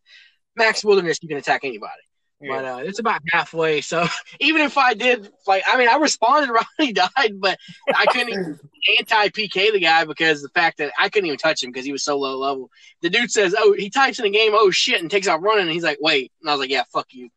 max 0.55 0.83
wilderness, 0.83 1.19
you 1.21 1.29
can 1.29 1.37
attack 1.37 1.65
anybody. 1.65 2.01
Yeah. 2.39 2.55
But 2.55 2.65
uh, 2.65 2.77
it's 2.83 2.99
about 2.99 3.21
halfway. 3.31 3.81
So 3.81 4.05
even 4.39 4.61
if 4.61 4.77
I 4.77 4.93
did, 4.93 5.31
like, 5.47 5.63
I 5.67 5.77
mean, 5.77 5.89
I 5.89 5.97
responded 5.97 6.51
right 6.53 6.65
when 6.75 6.87
he 6.87 6.93
died, 6.93 7.39
but 7.39 7.57
I 7.93 8.05
couldn't 8.05 8.59
anti 8.99 9.29
PK 9.29 9.71
the 9.71 9.79
guy 9.79 10.05
because 10.05 10.41
the 10.41 10.49
fact 10.49 10.77
that 10.77 10.91
I 10.99 11.09
couldn't 11.09 11.27
even 11.27 11.37
touch 11.37 11.63
him 11.63 11.71
because 11.71 11.85
he 11.85 11.91
was 11.91 12.03
so 12.03 12.17
low 12.17 12.37
level. 12.37 12.69
The 13.01 13.09
dude 13.09 13.31
says, 13.31 13.55
"Oh, 13.57 13.73
he 13.77 13.89
types 13.89 14.19
in 14.19 14.23
the 14.23 14.29
game, 14.29 14.51
oh 14.53 14.71
shit," 14.71 15.01
and 15.01 15.09
takes 15.09 15.27
off 15.27 15.41
running, 15.41 15.63
and 15.63 15.71
he's 15.71 15.83
like, 15.83 15.97
"Wait," 15.99 16.31
and 16.41 16.49
I 16.49 16.53
was 16.53 16.59
like, 16.59 16.69
"Yeah, 16.69 16.83
fuck 16.91 17.07
you." 17.11 17.29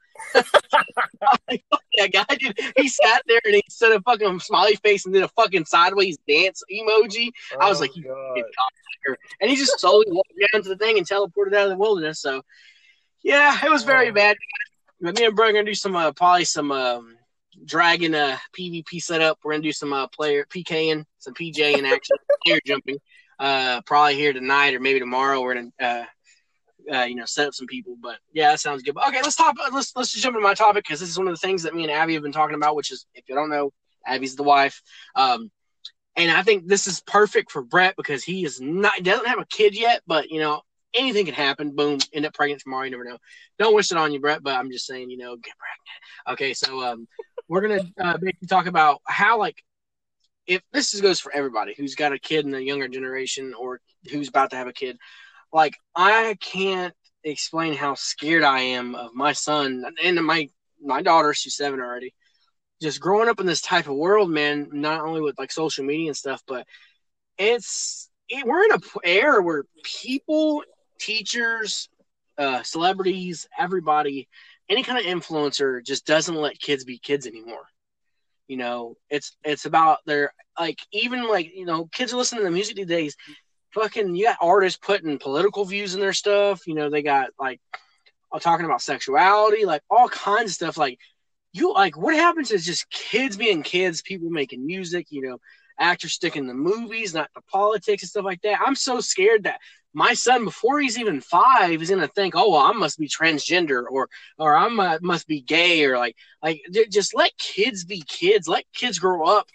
like, 1.49 1.64
that 1.96 2.12
guy, 2.12 2.35
dude, 2.37 2.58
he 2.76 2.88
sat 2.88 3.23
there 3.26 3.41
and 3.44 3.55
he 3.55 3.62
said 3.69 3.93
a 3.93 4.00
fucking 4.03 4.41
smiley 4.41 4.76
face 4.76 5.05
and 5.05 5.14
did 5.14 5.23
a 5.23 5.29
fucking 5.29 5.64
sideways 5.64 6.19
dance 6.29 6.62
emoji. 6.70 7.31
Oh, 7.55 7.58
I 7.61 7.69
was 7.69 7.81
like, 7.81 7.91
and 9.41 9.50
he 9.50 9.56
just 9.56 9.81
slowly 9.81 10.06
walked 10.08 10.32
down 10.53 10.62
to 10.62 10.69
the 10.69 10.76
thing 10.76 10.99
and 10.99 11.08
teleported 11.08 11.55
out 11.55 11.64
of 11.64 11.70
the 11.70 11.79
wilderness. 11.79 12.20
So, 12.20 12.43
yeah, 13.23 13.58
it 13.64 13.70
was 13.70 13.82
very 13.82 14.11
oh. 14.11 14.12
bad. 14.12 14.37
Me 15.00 15.25
and 15.25 15.35
Bro 15.35 15.49
are 15.49 15.52
gonna 15.52 15.64
do 15.64 15.75
some 15.75 15.97
uh, 15.97 16.12
probably 16.12 16.44
some 16.44 16.70
um, 16.73 17.17
dragon 17.64 18.14
uh, 18.14 18.37
PvP 18.58 19.02
setup. 19.02 19.38
We're 19.43 19.52
gonna 19.52 19.62
do 19.62 19.73
some 19.73 19.93
uh, 19.93 20.06
player 20.08 20.47
PKing, 20.49 21.05
some 21.19 21.35
PJ 21.35 21.79
in 21.79 21.87
action, 21.87 22.17
player 22.47 22.61
jumping. 22.67 22.99
Uh, 23.38 23.81
probably 23.87 24.17
here 24.17 24.35
tonight 24.35 24.75
or 24.75 24.81
maybe 24.81 24.99
tomorrow. 24.99 25.41
We're 25.41 25.55
gonna 25.55 25.70
uh, 25.81 26.05
uh, 26.93 27.05
you 27.05 27.14
know, 27.14 27.25
set 27.25 27.47
up 27.47 27.55
some 27.55 27.67
people. 27.67 27.97
But 28.00 28.19
yeah, 28.32 28.50
that 28.50 28.61
sounds 28.61 28.82
good. 28.82 28.94
But 28.94 29.08
okay, 29.08 29.23
let's 29.23 29.37
talk. 29.37 29.56
Let's 29.73 29.94
let's 29.97 30.12
just 30.12 30.23
jump 30.23 30.37
into 30.37 30.47
my 30.47 30.55
topic 30.55 30.85
because 30.85 31.00
this 31.00 31.08
is 31.08 31.19
one 31.19 31.29
of 31.29 31.35
the 31.35 31.46
things 31.46 31.62
that 31.62 31.75
me 31.75 31.82
and 31.82 31.93
Abby 31.93 32.14
have 32.14 32.23
been 32.23 32.32
talking 32.32 32.56
about. 32.56 32.76
Which 32.76 32.93
is, 32.93 33.06
if 33.14 33.29
you 33.29 33.35
don't 33.35 33.50
know, 33.50 33.73
Abby's 34.06 34.37
the 34.37 34.43
wife. 34.43 34.82
Um, 35.14 35.50
and 36.17 36.31
I 36.31 36.43
think 36.43 36.67
this 36.67 36.87
is 36.87 37.00
perfect 37.00 37.50
for 37.50 37.62
Brett 37.62 37.94
because 37.96 38.25
he 38.25 38.44
is 38.44 38.61
not 38.61 39.03
doesn't 39.03 39.26
have 39.29 39.38
a 39.38 39.46
kid 39.46 39.79
yet, 39.79 40.03
but 40.06 40.31
you 40.31 40.41
know 40.41 40.62
anything 40.94 41.26
can 41.26 41.34
happen. 41.34 41.75
Boom, 41.75 41.98
end 42.12 42.26
up 42.26 42.34
pregnant 42.34 42.62
tomorrow. 42.62 42.84
You 42.84 42.90
never 42.90 43.04
know. 43.04 43.19
Don't 43.58 43.75
wish 43.75 43.90
it 43.90 43.98
on 43.98 44.12
you, 44.12 44.20
Brett. 44.20 44.42
But 44.42 44.56
I'm 44.56 44.70
just 44.70 44.87
saying, 44.87 45.10
you 45.10 45.19
know, 45.19 45.37
get 45.37 45.54
pregnant. 45.56 46.38
Okay, 46.38 46.54
so 46.54 46.82
um, 46.82 47.06
we're 47.48 47.60
gonna 47.62 47.82
uh, 48.00 48.16
basically 48.19 48.48
talk 48.48 48.66
about 48.66 49.00
how 49.06 49.38
like 49.38 49.62
if 50.46 50.62
this 50.72 50.98
goes 51.00 51.20
for 51.20 51.32
everybody 51.32 51.75
who's 51.76 51.94
got 51.94 52.12
a 52.12 52.19
kid 52.19 52.44
in 52.44 52.50
the 52.50 52.62
younger 52.62 52.88
generation 52.88 53.54
or 53.58 53.81
who's 54.10 54.28
about 54.28 54.50
to 54.50 54.56
have 54.56 54.66
a 54.66 54.72
kid 54.72 54.98
like 55.52 55.76
I 55.94 56.37
can't 56.40 56.94
explain 57.25 57.75
how 57.75 57.94
scared 57.94 58.43
I 58.43 58.60
am 58.60 58.94
of 58.94 59.14
my 59.14 59.32
son 59.32 59.84
and 60.02 60.25
my 60.25 60.48
my 60.82 61.03
daughter. 61.03 61.34
She's 61.34 61.56
seven 61.56 61.81
already. 61.81 62.15
Just 62.81 63.00
growing 63.00 63.29
up 63.29 63.41
in 63.41 63.46
this 63.46 63.60
type 63.60 63.88
of 63.88 63.96
world, 63.96 64.31
man. 64.31 64.69
Not 64.72 65.03
only 65.03 65.20
with 65.20 65.38
like 65.38 65.53
social 65.53 65.84
media 65.84 66.08
and 66.08 66.17
stuff, 66.17 66.43
but 66.46 66.67
it's 67.36 68.08
it, 68.29 68.46
we're 68.46 68.65
in 68.65 68.72
a 68.72 68.81
era 69.05 69.43
where 69.43 69.65
people, 69.82 70.62
teachers, 71.00 71.88
uh, 72.38 72.62
celebrities, 72.62 73.48
everybody, 73.58 74.28
any 74.69 74.82
kind 74.82 74.98
of 74.98 75.04
influencer 75.04 75.84
just 75.84 76.06
doesn't 76.06 76.36
let 76.36 76.60
kids 76.60 76.84
be 76.84 76.98
kids 76.98 77.26
anymore. 77.26 77.64
You 78.46 78.56
know, 78.56 78.96
it's 79.08 79.36
it's 79.44 79.64
about 79.64 79.98
their 80.06 80.32
like 80.58 80.78
even 80.92 81.28
like 81.28 81.50
you 81.54 81.64
know 81.64 81.86
kids 81.92 82.12
are 82.12 82.16
listening 82.16 82.44
to 82.44 82.50
music 82.50 82.76
these 82.76 82.86
days 82.86 83.16
fucking 83.72 84.14
you 84.14 84.24
got 84.24 84.38
artists 84.40 84.78
putting 84.82 85.19
political 85.19 85.64
views 85.64 85.94
in 85.94 86.00
their 86.00 86.12
stuff. 86.12 86.66
You 86.66 86.74
know, 86.74 86.90
they 86.90 87.02
got 87.02 87.30
like 87.38 87.60
talking 88.40 88.66
about 88.66 88.82
sexuality, 88.82 89.64
like 89.64 89.82
all 89.90 90.08
kinds 90.08 90.50
of 90.50 90.54
stuff. 90.54 90.76
Like 90.76 90.98
you 91.52 91.72
like 91.72 91.96
what 91.96 92.14
happens 92.14 92.50
is 92.50 92.64
just 92.64 92.90
kids 92.90 93.36
being 93.36 93.62
kids, 93.62 94.02
people 94.02 94.30
making 94.30 94.66
music, 94.66 95.06
you 95.10 95.22
know, 95.22 95.38
actors 95.78 96.12
sticking 96.12 96.46
the 96.46 96.54
movies, 96.54 97.14
not 97.14 97.30
the 97.34 97.42
politics 97.42 98.02
and 98.02 98.10
stuff 98.10 98.24
like 98.24 98.42
that. 98.42 98.60
I'm 98.64 98.74
so 98.74 99.00
scared 99.00 99.44
that 99.44 99.60
my 99.93 100.15
son, 100.15 100.44
before 100.44 100.81
he's 100.81 100.99
even 100.99 101.20
five, 101.20 101.82
is 101.82 101.91
gonna 101.91 102.09
think, 102.09 102.35
"Oh, 102.37 102.51
well, 102.51 102.61
I 102.63 102.73
must 102.73 102.99
be 102.99 103.09
transgender, 103.09 103.85
or 103.91 104.09
or 104.39 104.56
I 104.56 104.99
must 105.01 105.27
be 105.27 105.41
gay, 105.41 105.85
or 105.85 105.99
like 105.99 106.17
like 106.43 106.63
just 106.91 107.15
let 107.15 107.37
kids 107.39 107.85
be 107.85 108.03
kids, 108.09 108.49
let 108.49 108.65
kids 108.73 108.99
grow 108.99 109.25
up 109.27 109.49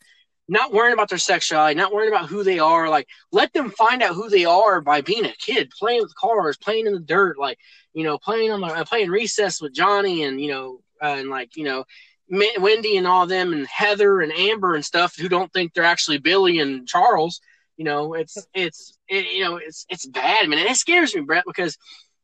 not 0.48 0.72
worrying 0.72 0.94
about 0.94 1.10
their 1.10 1.18
sexuality, 1.18 1.75
not 1.75 1.92
worrying 1.92 2.13
about 2.13 2.30
who 2.30 2.44
they 2.44 2.60
are. 2.60 2.89
Like, 2.89 3.08
let 3.32 3.51
them 3.54 3.72
find 3.72 4.04
out 4.04 4.15
who 4.15 4.30
they 4.30 4.46
are 4.46 4.80
by 4.82 5.01
being 5.01 5.25
a 5.25 5.34
kid, 5.39 5.72
playing 5.72 6.01
with 6.01 6.15
cars, 6.15 6.58
playing 6.58 6.86
in 6.88 6.94
the 6.94 7.00
dirt, 7.00 7.38
like, 7.39 7.58
you 7.94 8.04
know, 8.04 8.18
playing 8.18 8.51
on 8.51 8.62
the 8.62 8.68
uh, 8.68 8.86
playing 8.86 9.10
recess 9.10 9.62
with 9.62 9.74
Johnny 9.74 10.24
and 10.24 10.39
you 10.39 10.51
know, 10.51 10.82
uh, 11.01 11.15
and 11.18 11.30
like 11.30 11.56
you 11.56 11.63
know, 11.63 11.86
Wendy 12.30 12.98
and 12.98 13.08
all 13.08 13.25
them, 13.25 13.54
and 13.54 13.65
Heather 13.68 14.22
and 14.22 14.32
Amber 14.34 14.75
and 14.75 14.86
stuff 14.86 15.15
who 15.18 15.30
don't 15.30 15.51
think 15.54 15.74
they're 15.74 15.84
actually 15.84 16.20
Billy 16.20 16.60
and 16.60 16.88
Charles. 16.88 17.39
You 17.77 17.86
know, 17.86 18.13
it's 18.13 18.48
it's 18.53 18.98
it, 19.08 19.25
you 19.34 19.44
know 19.44 19.58
it's 19.58 19.86
it's 19.89 20.05
bad, 20.05 20.48
man. 20.48 20.60
It 20.60 20.75
scares 20.77 21.13
me, 21.13 21.22
Brett, 21.22 21.44
because 21.46 21.77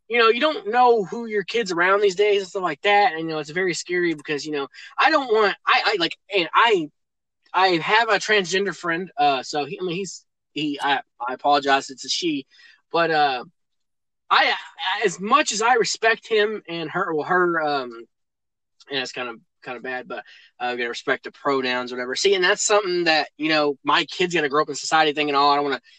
you 0.07 0.17
know, 0.17 0.27
you 0.27 0.41
don't 0.41 0.69
know 0.69 1.05
who 1.05 1.25
your 1.25 1.43
kids 1.43 1.71
around 1.71 2.01
these 2.01 2.15
days 2.15 2.41
and 2.41 2.49
stuff 2.49 2.63
like 2.63 2.81
that. 2.81 3.13
And, 3.13 3.21
you 3.21 3.27
know, 3.27 3.39
it's 3.39 3.49
very 3.49 3.73
scary 3.73 4.13
because, 4.13 4.45
you 4.45 4.51
know, 4.51 4.67
I 4.97 5.09
don't 5.09 5.33
want, 5.33 5.55
I, 5.65 5.83
I 5.85 5.95
like, 5.99 6.17
and 6.35 6.49
I 6.53 6.89
I 7.53 7.67
have 7.77 8.09
a 8.09 8.13
transgender 8.13 8.75
friend. 8.75 9.11
Uh, 9.17 9.43
so 9.43 9.65
he, 9.65 9.79
I 9.79 9.83
mean, 9.83 9.95
he's 9.95 10.25
he. 10.53 10.79
I, 10.81 11.01
I 11.25 11.33
apologize. 11.33 11.89
It's 11.89 12.05
a 12.05 12.09
she, 12.09 12.45
but 12.91 13.11
uh, 13.11 13.43
I 14.29 14.53
as 15.03 15.19
much 15.19 15.51
as 15.51 15.61
I 15.61 15.75
respect 15.75 16.27
him 16.27 16.61
and 16.67 16.89
her, 16.89 17.13
well, 17.13 17.25
her, 17.25 17.61
um, 17.61 18.05
and 18.89 18.99
it's 18.99 19.11
kind 19.11 19.29
of 19.29 19.39
kind 19.61 19.77
of 19.77 19.83
bad, 19.83 20.07
but 20.07 20.23
uh, 20.59 20.75
gotta 20.75 20.89
respect 20.89 21.23
the 21.23 21.31
pronouns, 21.31 21.91
whatever. 21.91 22.15
See, 22.15 22.35
and 22.35 22.43
that's 22.43 22.63
something 22.63 23.05
that 23.05 23.29
you 23.37 23.49
know 23.49 23.77
my 23.83 24.05
kid's 24.05 24.33
gonna 24.33 24.49
grow 24.49 24.63
up 24.63 24.69
in 24.69 24.75
society 24.75 25.13
thinking, 25.13 25.35
oh, 25.35 25.49
I 25.49 25.55
don't 25.55 25.65
want 25.65 25.75
to 25.75 25.89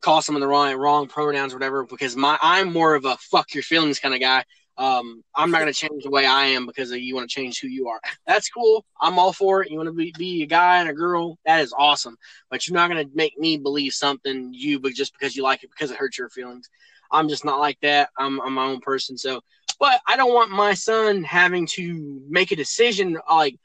call 0.00 0.22
someone 0.22 0.40
the 0.40 0.48
wrong 0.48 0.74
wrong 0.76 1.08
pronouns, 1.08 1.54
whatever, 1.54 1.84
because 1.84 2.16
my 2.16 2.38
I'm 2.40 2.72
more 2.72 2.94
of 2.94 3.04
a 3.04 3.16
fuck 3.16 3.54
your 3.54 3.62
feelings 3.62 3.98
kind 3.98 4.14
of 4.14 4.20
guy. 4.20 4.44
Um, 4.78 5.24
I'm 5.34 5.50
not 5.50 5.64
to 5.64 5.72
change 5.72 6.04
the 6.04 6.10
way 6.10 6.26
I 6.26 6.46
am 6.46 6.66
because 6.66 6.90
you 6.90 7.14
want 7.14 7.28
to 7.28 7.34
change 7.34 7.60
who 7.60 7.68
you 7.68 7.88
are. 7.88 8.00
That's 8.26 8.48
cool. 8.50 8.84
I'm 9.00 9.18
all 9.18 9.32
for 9.32 9.62
it. 9.62 9.70
You 9.70 9.78
want 9.78 9.88
to 9.88 9.92
be, 9.92 10.12
be 10.18 10.42
a 10.42 10.46
guy 10.46 10.80
and 10.80 10.88
a 10.88 10.92
girl. 10.92 11.38
That 11.46 11.60
is 11.60 11.74
awesome. 11.76 12.16
But 12.50 12.66
you're 12.66 12.74
not 12.74 12.88
to 12.88 13.08
make 13.14 13.38
me 13.38 13.56
believe 13.56 13.94
something 13.94 14.52
you, 14.52 14.78
but 14.78 14.92
just 14.92 15.12
because 15.12 15.34
you 15.34 15.42
like 15.42 15.62
it 15.62 15.70
because 15.70 15.90
it 15.90 15.96
hurts 15.96 16.18
your 16.18 16.28
feelings. 16.28 16.68
I'm 17.10 17.28
just 17.28 17.44
not 17.44 17.60
like 17.60 17.78
that. 17.80 18.10
I'm, 18.18 18.40
I'm 18.40 18.54
my 18.54 18.66
own 18.66 18.80
person. 18.80 19.16
So, 19.16 19.40
but 19.78 20.00
I 20.06 20.16
don't 20.16 20.34
want 20.34 20.50
my 20.50 20.74
son 20.74 21.22
having 21.22 21.66
to 21.74 22.22
make 22.28 22.52
a 22.52 22.56
decision 22.56 23.18
like 23.28 23.56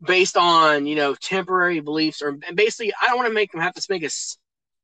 based 0.00 0.36
on, 0.36 0.86
you 0.86 0.96
know, 0.96 1.14
temporary 1.14 1.80
beliefs 1.80 2.22
or 2.22 2.38
basically 2.54 2.92
I 3.00 3.06
don't 3.06 3.16
want 3.16 3.28
to 3.28 3.34
make 3.34 3.54
him 3.54 3.60
have 3.60 3.74
to 3.74 3.86
make 3.88 4.04
a 4.04 4.10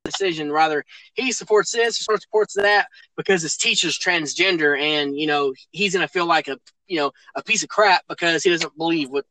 decision. 0.04 0.50
Rather, 0.50 0.84
he 1.14 1.32
supports 1.32 1.72
this 1.72 2.06
or 2.08 2.18
supports 2.18 2.54
that 2.54 2.88
because 3.16 3.42
his 3.42 3.56
teacher's 3.56 3.98
transgender, 3.98 4.78
and 4.78 5.16
you 5.16 5.26
know 5.26 5.52
he's 5.70 5.94
gonna 5.94 6.08
feel 6.08 6.26
like 6.26 6.48
a 6.48 6.58
you 6.86 6.98
know 6.98 7.12
a 7.34 7.42
piece 7.42 7.62
of 7.62 7.68
crap 7.68 8.02
because 8.08 8.42
he 8.42 8.50
doesn't 8.50 8.76
believe 8.76 9.10
what 9.10 9.26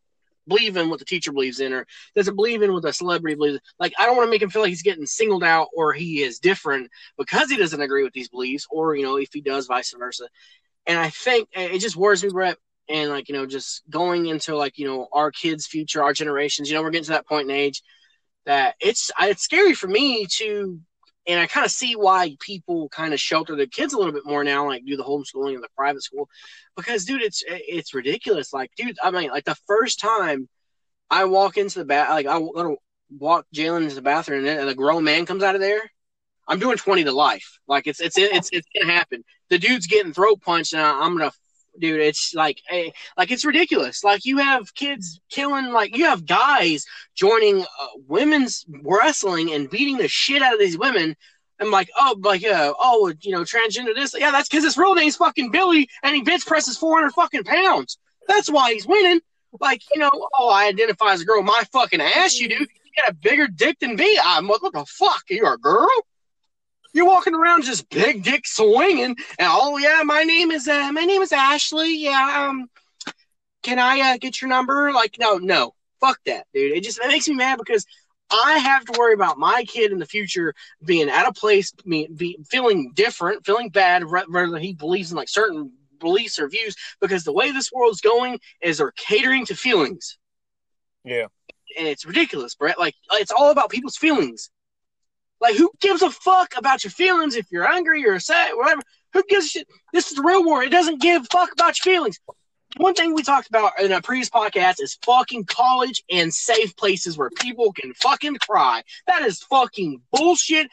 believe 0.48 0.78
in 0.78 0.90
what 0.90 1.00
the 1.00 1.06
teacher 1.06 1.34
believes 1.34 1.60
in 1.60 1.74
or 1.74 1.86
doesn't 2.16 2.38
believe 2.38 2.62
in 2.62 2.72
what 2.72 2.82
the 2.82 2.94
celebrity 2.94 3.36
believes. 3.36 3.60
Like 3.80 3.94
I 4.00 4.06
don't 4.06 4.16
want 4.16 4.28
to 4.28 4.32
make 4.32 4.42
him 4.42 4.50
feel 4.50 4.62
like 4.62 4.70
he's 4.70 4.82
getting 4.82 5.06
singled 5.06 5.44
out 5.44 5.68
or 5.76 5.94
he 5.94 6.22
is 6.22 6.40
different 6.40 6.90
because 7.18 7.50
he 7.50 7.58
doesn't 7.58 7.82
agree 7.82 8.04
with 8.04 8.14
these 8.14 8.30
beliefs, 8.30 8.68
or 8.70 8.96
you 8.96 9.04
know 9.04 9.18
if 9.18 9.30
he 9.34 9.42
does, 9.42 9.68
vice 9.68 9.94
versa. 9.98 10.28
And 10.88 10.98
I 10.98 11.10
think 11.10 11.50
eh, 11.54 11.70
it 11.74 11.80
just 11.80 11.96
worries 11.96 12.24
me, 12.24 12.30
Brett. 12.30 12.58
And 12.90 13.10
like 13.10 13.28
you 13.28 13.36
know, 13.36 13.46
just 13.46 13.84
going 13.90 14.28
into 14.28 14.56
like 14.56 14.78
you 14.78 14.88
know 14.88 15.08
our 15.12 15.32
kids' 15.32 15.68
future, 15.68 16.02
our 16.02 16.14
generations. 16.14 16.70
You 16.70 16.76
know, 16.76 16.82
we're 16.82 16.90
getting 16.90 17.06
to 17.06 17.12
that 17.12 17.28
point 17.28 17.50
in 17.50 17.56
age 17.56 17.84
that 18.46 18.76
it's 18.80 19.12
it's 19.20 19.44
scary 19.44 19.74
for 19.74 19.88
me 19.88 20.26
to 20.38 20.80
and 21.28 21.40
I 21.40 21.48
kind 21.48 21.66
of 21.66 21.72
see 21.72 21.96
why 21.96 22.38
people 22.40 22.88
kind 22.90 23.14
of 23.14 23.20
shelter 23.20 23.56
their 23.56 23.68
kids 23.68 23.94
a 23.94 23.98
little 23.98 24.14
bit 24.14 24.26
more 24.26 24.44
now, 24.44 24.66
like 24.66 24.86
do 24.86 24.96
the 24.96 25.04
homeschooling 25.04 25.56
in 25.56 25.62
the 25.62 25.68
private 25.76 26.02
school, 26.02 26.30
because 26.76 27.04
dude, 27.04 27.22
it's 27.22 27.44
eh, 27.48 27.60
it's 27.68 27.94
ridiculous. 27.94 28.54
Like, 28.54 28.72
dude, 28.78 28.98
I 29.04 29.12
mean, 29.12 29.30
like 29.30 29.44
the 29.44 29.58
first 29.68 30.00
time 30.00 30.48
I 31.10 31.26
walk 31.26 31.58
into 31.58 31.80
the 31.80 31.86
bath, 31.86 32.10
like 32.10 32.28
I 32.28 32.40
walk 33.10 33.46
Jalen 33.54 33.84
into 33.84 33.96
the 33.96 34.02
bathroom, 34.02 34.46
and 34.46 34.70
a 34.70 34.74
grown 34.74 35.04
man 35.04 35.26
comes 35.26 35.44
out 35.44 35.56
of 35.56 35.62
there. 35.62 35.82
I'm 36.48 36.60
doing 36.60 36.78
twenty 36.78 37.04
to 37.04 37.12
life. 37.12 37.60
Like 37.68 37.88
it's 37.88 38.00
it's 38.00 38.18
it's 38.18 38.50
it's 38.52 38.68
gonna 38.78 38.94
happen. 38.94 39.24
The 39.50 39.60
dude's 39.60 39.88
getting 39.88 40.14
throat 40.14 40.42
punched, 40.42 40.74
and 40.74 40.82
I'm 40.82 41.18
gonna 41.18 41.32
dude. 41.80 42.02
It's 42.02 42.34
like, 42.34 42.62
hey, 42.68 42.94
like 43.18 43.32
it's 43.32 43.46
ridiculous. 43.46 44.04
Like 44.04 44.26
you 44.26 44.38
have 44.38 44.74
kids 44.74 45.20
killing, 45.30 45.72
like 45.72 45.96
you 45.96 46.06
have 46.06 46.26
guys 46.26 46.86
joining 47.16 47.62
uh, 47.62 47.88
women's 48.08 48.66
wrestling 48.84 49.54
and 49.54 49.70
beating 49.70 49.98
the 49.98 50.08
shit 50.08 50.42
out 50.42 50.54
of 50.54 50.60
these 50.60 50.78
women. 50.78 51.16
I'm 51.60 51.72
like, 51.72 51.90
oh, 51.98 52.16
like, 52.20 52.46
uh, 52.46 52.74
oh, 52.80 53.12
you 53.22 53.32
know, 53.32 53.42
transgender 53.42 53.96
this. 53.96 54.16
Yeah, 54.18 54.30
that's 54.30 54.48
because 54.48 54.64
his 54.64 54.78
real 54.78 54.94
name's 54.94 55.16
fucking 55.16 55.50
Billy, 55.50 55.90
and 56.04 56.16
he 56.16 56.22
bench 56.22 56.46
presses 56.46 56.78
400 56.78 57.12
fucking 57.14 57.46
pounds. 57.46 57.98
That's 58.28 58.50
why 58.50 58.74
he's 58.74 58.86
winning. 58.86 59.22
Like, 59.60 59.82
you 59.94 60.00
know, 60.00 60.12
oh, 60.14 60.50
I 60.50 60.68
identify 60.68 61.14
as 61.14 61.22
a 61.22 61.26
girl. 61.26 61.42
My 61.42 61.64
fucking 61.72 62.02
ass, 62.02 62.40
you 62.40 62.50
do. 62.50 62.56
You 62.60 63.04
got 63.04 63.12
a 63.12 63.16
bigger 63.16 63.48
dick 63.48 63.80
than 63.80 63.96
me. 63.96 64.20
I'm 64.24 64.48
what, 64.48 64.62
what 64.62 64.74
the 64.74 64.86
fuck? 64.86 65.24
You're 65.30 65.48
you 65.48 65.54
a 65.54 65.58
girl? 65.58 65.90
You're 66.94 67.06
walking 67.06 67.36
around 67.36 67.64
just 67.64 67.90
big 67.90 68.24
dick 68.24 68.48
swinging, 68.48 69.16
and 69.40 69.48
oh 69.50 69.78
yeah, 69.78 70.02
my 70.04 70.24
name 70.24 70.52
is 70.52 70.68
uh, 70.68 70.92
my 70.92 71.04
name 71.04 71.22
is 71.22 71.32
Ashley. 71.32 72.04
Yeah, 72.04 72.48
um, 72.50 72.70
can 73.64 73.80
I 73.80 74.14
uh, 74.14 74.18
get 74.18 74.42
your 74.42 74.50
number? 74.50 74.92
Like, 74.92 75.18
no, 75.20 75.38
no, 75.38 75.74
fuck 76.00 76.20
that, 76.26 76.48
dude. 76.54 76.76
It 76.76 76.84
just 76.84 77.00
it 77.00 77.08
makes 77.08 77.28
me 77.28 77.36
mad 77.36 77.58
because 77.58 77.86
I 78.30 78.58
have 78.60 78.86
to 78.86 79.00
worry 79.00 79.14
about 79.14 79.38
my 79.38 79.64
kid 79.68 79.92
in 79.92 80.00
the 80.00 80.06
future 80.06 80.54
being 80.84 81.10
at 81.10 81.28
a 81.28 81.34
place, 81.34 81.72
me 81.86 82.08
be, 82.14 82.38
feeling 82.50 82.92
different, 82.94 83.46
feeling 83.46 83.70
bad, 83.70 84.04
whether 84.06 84.58
he 84.58 84.74
believes 84.74 85.12
in 85.12 85.18
like 85.18 85.30
certain 85.30 85.72
beliefs 86.00 86.40
or 86.40 86.48
views, 86.50 86.76
because 87.00 87.24
the 87.24 87.34
way 87.34 87.52
this 87.52 87.72
world's 87.72 88.02
going 88.02 88.40
is 88.62 88.78
they're 88.78 88.92
catering 88.92 89.46
to 89.46 89.56
feelings. 89.56 90.18
Yeah. 91.04 91.28
And 91.78 91.88
it's 91.88 92.06
ridiculous, 92.06 92.56
Brett. 92.56 92.80
Like, 92.80 92.96
it's 93.14 93.32
all 93.32 93.52
about 93.52 93.70
people's 93.70 93.98
feelings. 93.98 94.50
Like, 95.40 95.56
who 95.56 95.72
gives 95.80 96.02
a 96.02 96.10
fuck 96.10 96.54
about 96.58 96.84
your 96.84 96.92
feelings 96.92 97.36
if 97.36 97.46
you're 97.52 97.68
angry 97.68 98.08
or 98.08 98.20
sad, 98.20 98.54
whatever? 98.56 98.82
Who 99.14 99.24
gives 99.30 99.46
a 99.46 99.50
shit? 99.50 99.68
This 99.94 100.10
is 100.10 100.18
the 100.18 100.24
real 100.24 100.46
world. 100.46 100.66
It 100.66 100.72
doesn't 100.72 101.02
give 101.02 101.24
a 101.24 101.26
fuck 101.26 101.52
about 101.52 101.78
your 101.84 101.94
feelings. 101.94 102.20
One 102.78 102.94
thing 102.94 103.14
we 103.14 103.24
talked 103.24 103.48
about 103.48 103.80
in 103.80 103.92
a 103.92 104.02
previous 104.02 104.30
podcast 104.30 104.76
is 104.82 104.98
fucking 105.06 105.46
college 105.46 106.04
and 106.12 106.34
safe 106.34 106.76
places 106.76 107.18
where 107.18 107.30
people 107.30 107.72
can 107.72 107.94
fucking 107.94 108.36
cry. 108.36 108.84
That 109.08 109.24
is 109.24 109.42
fucking 109.44 110.02
bullshit. 110.12 110.70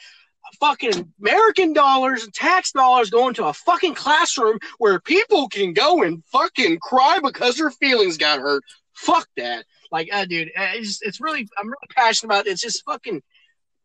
Fucking 0.60 1.12
American 1.20 1.72
dollars 1.72 2.22
and 2.22 2.32
tax 2.32 2.72
dollars 2.72 3.10
going 3.10 3.34
to 3.34 3.46
a 3.46 3.52
fucking 3.52 3.94
classroom 3.94 4.58
where 4.78 5.00
people 5.00 5.48
can 5.48 5.72
go 5.72 6.02
and 6.02 6.22
fucking 6.26 6.78
cry 6.80 7.18
because 7.22 7.56
their 7.56 7.70
feelings 7.70 8.18
got 8.18 8.38
hurt. 8.38 8.62
Fuck 8.92 9.26
that. 9.36 9.64
Like, 9.90 10.10
uh, 10.12 10.26
dude, 10.26 10.48
uh, 10.48 10.72
it's, 10.74 11.00
it's 11.02 11.20
really, 11.20 11.48
I'm 11.58 11.66
really 11.66 11.88
passionate 11.96 12.28
about 12.28 12.46
it. 12.46 12.50
It's 12.50 12.62
just 12.62 12.84
fucking 12.84 13.22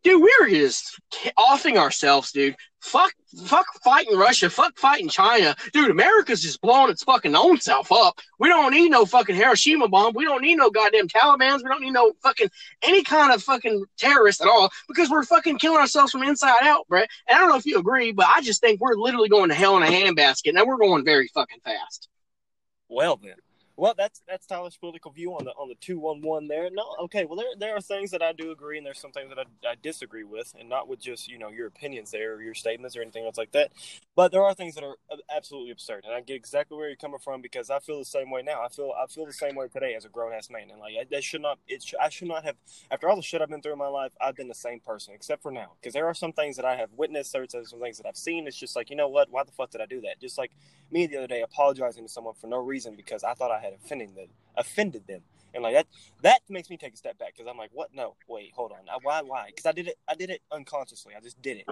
dude, 0.03 0.21
we 0.21 0.33
were 0.39 0.49
just 0.49 0.99
offing 1.37 1.77
ourselves, 1.77 2.31
dude. 2.31 2.55
Fuck, 2.81 3.11
fuck 3.45 3.65
fighting 3.83 4.17
Russia. 4.17 4.49
Fuck 4.49 4.77
fighting 4.77 5.09
China. 5.09 5.53
Dude, 5.73 5.91
America's 5.91 6.41
just 6.41 6.61
blowing 6.61 6.89
its 6.89 7.03
fucking 7.03 7.35
own 7.35 7.59
self 7.59 7.91
up. 7.91 8.17
We 8.39 8.47
don't 8.47 8.73
need 8.73 8.89
no 8.89 9.05
fucking 9.05 9.35
Hiroshima 9.35 9.89
bomb. 9.89 10.13
We 10.15 10.23
don't 10.23 10.41
need 10.41 10.55
no 10.55 10.69
goddamn 10.69 11.09
Taliban's. 11.09 11.61
We 11.61 11.69
don't 11.69 11.81
need 11.81 11.91
no 11.91 12.13
fucking 12.23 12.49
any 12.81 13.03
kind 13.03 13.33
of 13.33 13.43
fucking 13.43 13.83
terrorist 13.97 14.41
at 14.41 14.47
all 14.47 14.69
because 14.87 15.09
we're 15.09 15.25
fucking 15.25 15.59
killing 15.59 15.79
ourselves 15.79 16.13
from 16.13 16.23
inside 16.23 16.63
out, 16.63 16.87
Brett. 16.87 17.09
And 17.27 17.37
I 17.37 17.41
don't 17.41 17.49
know 17.49 17.57
if 17.57 17.65
you 17.65 17.77
agree, 17.77 18.13
but 18.13 18.27
I 18.27 18.41
just 18.41 18.61
think 18.61 18.79
we're 18.79 18.95
literally 18.95 19.29
going 19.29 19.49
to 19.49 19.55
hell 19.55 19.75
in 19.75 19.83
a 19.83 19.87
handbasket. 19.87 20.53
Now 20.53 20.65
we're 20.65 20.77
going 20.77 21.03
very 21.03 21.27
fucking 21.27 21.59
fast. 21.65 22.07
Well, 22.87 23.17
then. 23.21 23.35
Well, 23.79 23.93
that's 23.97 24.21
that's 24.27 24.45
Tyler's 24.45 24.75
political 24.75 25.09
view 25.09 25.31
on 25.35 25.45
the 25.45 25.51
on 25.51 25.69
the 25.69 25.75
two 25.75 25.99
one 25.99 26.21
one 26.21 26.49
there. 26.49 26.69
No, 26.69 26.83
okay. 27.03 27.23
Well, 27.23 27.37
there 27.37 27.47
there 27.57 27.77
are 27.77 27.81
things 27.81 28.11
that 28.11 28.21
I 28.21 28.33
do 28.33 28.51
agree, 28.51 28.77
and 28.77 28.85
there's 28.85 28.99
some 28.99 29.13
things 29.13 29.29
that 29.29 29.39
I, 29.39 29.69
I 29.69 29.75
disagree 29.81 30.25
with, 30.25 30.53
and 30.59 30.67
not 30.67 30.89
with 30.89 30.99
just 30.99 31.29
you 31.29 31.39
know 31.39 31.47
your 31.47 31.67
opinions 31.67 32.11
there 32.11 32.35
or 32.35 32.41
your 32.41 32.53
statements 32.53 32.97
or 32.97 33.01
anything 33.01 33.23
else 33.23 33.37
like 33.37 33.53
that. 33.53 33.71
But 34.17 34.33
there 34.33 34.43
are 34.43 34.53
things 34.53 34.75
that 34.75 34.83
are 34.83 34.97
absolutely 35.33 35.71
absurd, 35.71 36.03
and 36.05 36.13
I 36.13 36.19
get 36.19 36.35
exactly 36.35 36.77
where 36.77 36.89
you're 36.89 36.97
coming 36.97 37.19
from 37.19 37.41
because 37.41 37.69
I 37.69 37.79
feel 37.79 37.99
the 37.99 38.03
same 38.05 38.29
way 38.29 38.41
now. 38.41 38.61
I 38.61 38.67
feel 38.67 38.91
I 39.01 39.07
feel 39.07 39.25
the 39.25 39.31
same 39.31 39.55
way 39.55 39.69
today 39.69 39.93
as 39.95 40.03
a 40.03 40.09
grown 40.09 40.33
ass 40.33 40.49
man, 40.49 40.69
and 40.71 40.81
like 40.81 41.09
that 41.09 41.23
should 41.23 41.41
not 41.41 41.57
it 41.65 41.85
I 42.01 42.09
should 42.09 42.27
not 42.27 42.43
have 42.43 42.57
after 42.91 43.07
all 43.07 43.15
the 43.15 43.21
shit 43.21 43.41
I've 43.41 43.49
been 43.49 43.61
through 43.61 43.73
in 43.73 43.79
my 43.79 43.87
life. 43.87 44.11
I've 44.19 44.35
been 44.35 44.49
the 44.49 44.55
same 44.55 44.81
person 44.81 45.13
except 45.13 45.41
for 45.41 45.51
now 45.53 45.71
because 45.79 45.93
there 45.93 46.05
are 46.05 46.13
some 46.13 46.33
things 46.33 46.57
that 46.57 46.65
I 46.65 46.75
have 46.75 46.89
witnessed, 46.97 47.31
there's 47.31 47.53
some 47.53 47.79
things 47.79 47.95
that 47.95 48.05
I've 48.05 48.17
seen. 48.17 48.45
It's 48.45 48.57
just 48.57 48.75
like 48.75 48.89
you 48.89 48.97
know 48.97 49.07
what? 49.07 49.29
Why 49.31 49.43
the 49.45 49.53
fuck 49.53 49.69
did 49.69 49.79
I 49.79 49.85
do 49.85 50.01
that? 50.01 50.19
Just 50.19 50.37
like 50.37 50.51
me 50.91 51.07
the 51.07 51.17
other 51.17 51.27
day 51.27 51.41
apologizing 51.41 52.03
to 52.03 52.09
someone 52.09 52.33
for 52.33 52.47
no 52.47 52.57
reason 52.57 52.95
because 52.95 53.23
I 53.23 53.33
thought 53.33 53.51
I 53.51 53.59
had 53.59 53.73
offended 53.73 54.15
them 54.15 54.29
offended 54.59 55.07
them. 55.07 55.21
And 55.53 55.63
like 55.63 55.73
that, 55.73 55.87
that 56.21 56.41
makes 56.47 56.69
me 56.69 56.77
take 56.77 56.93
a 56.93 56.97
step 56.97 57.17
back 57.17 57.33
because 57.35 57.49
I'm 57.49 57.57
like, 57.57 57.71
what? 57.73 57.89
No, 57.93 58.15
wait, 58.27 58.51
hold 58.53 58.71
on. 58.71 58.79
Why? 59.01 59.21
Why? 59.23 59.47
Because 59.47 59.65
I 59.65 59.71
did 59.71 59.87
it. 59.87 59.95
I 60.07 60.13
did 60.13 60.29
it 60.29 60.41
unconsciously. 60.51 61.13
I 61.17 61.21
just 61.21 61.41
did 61.41 61.57
it. 61.57 61.65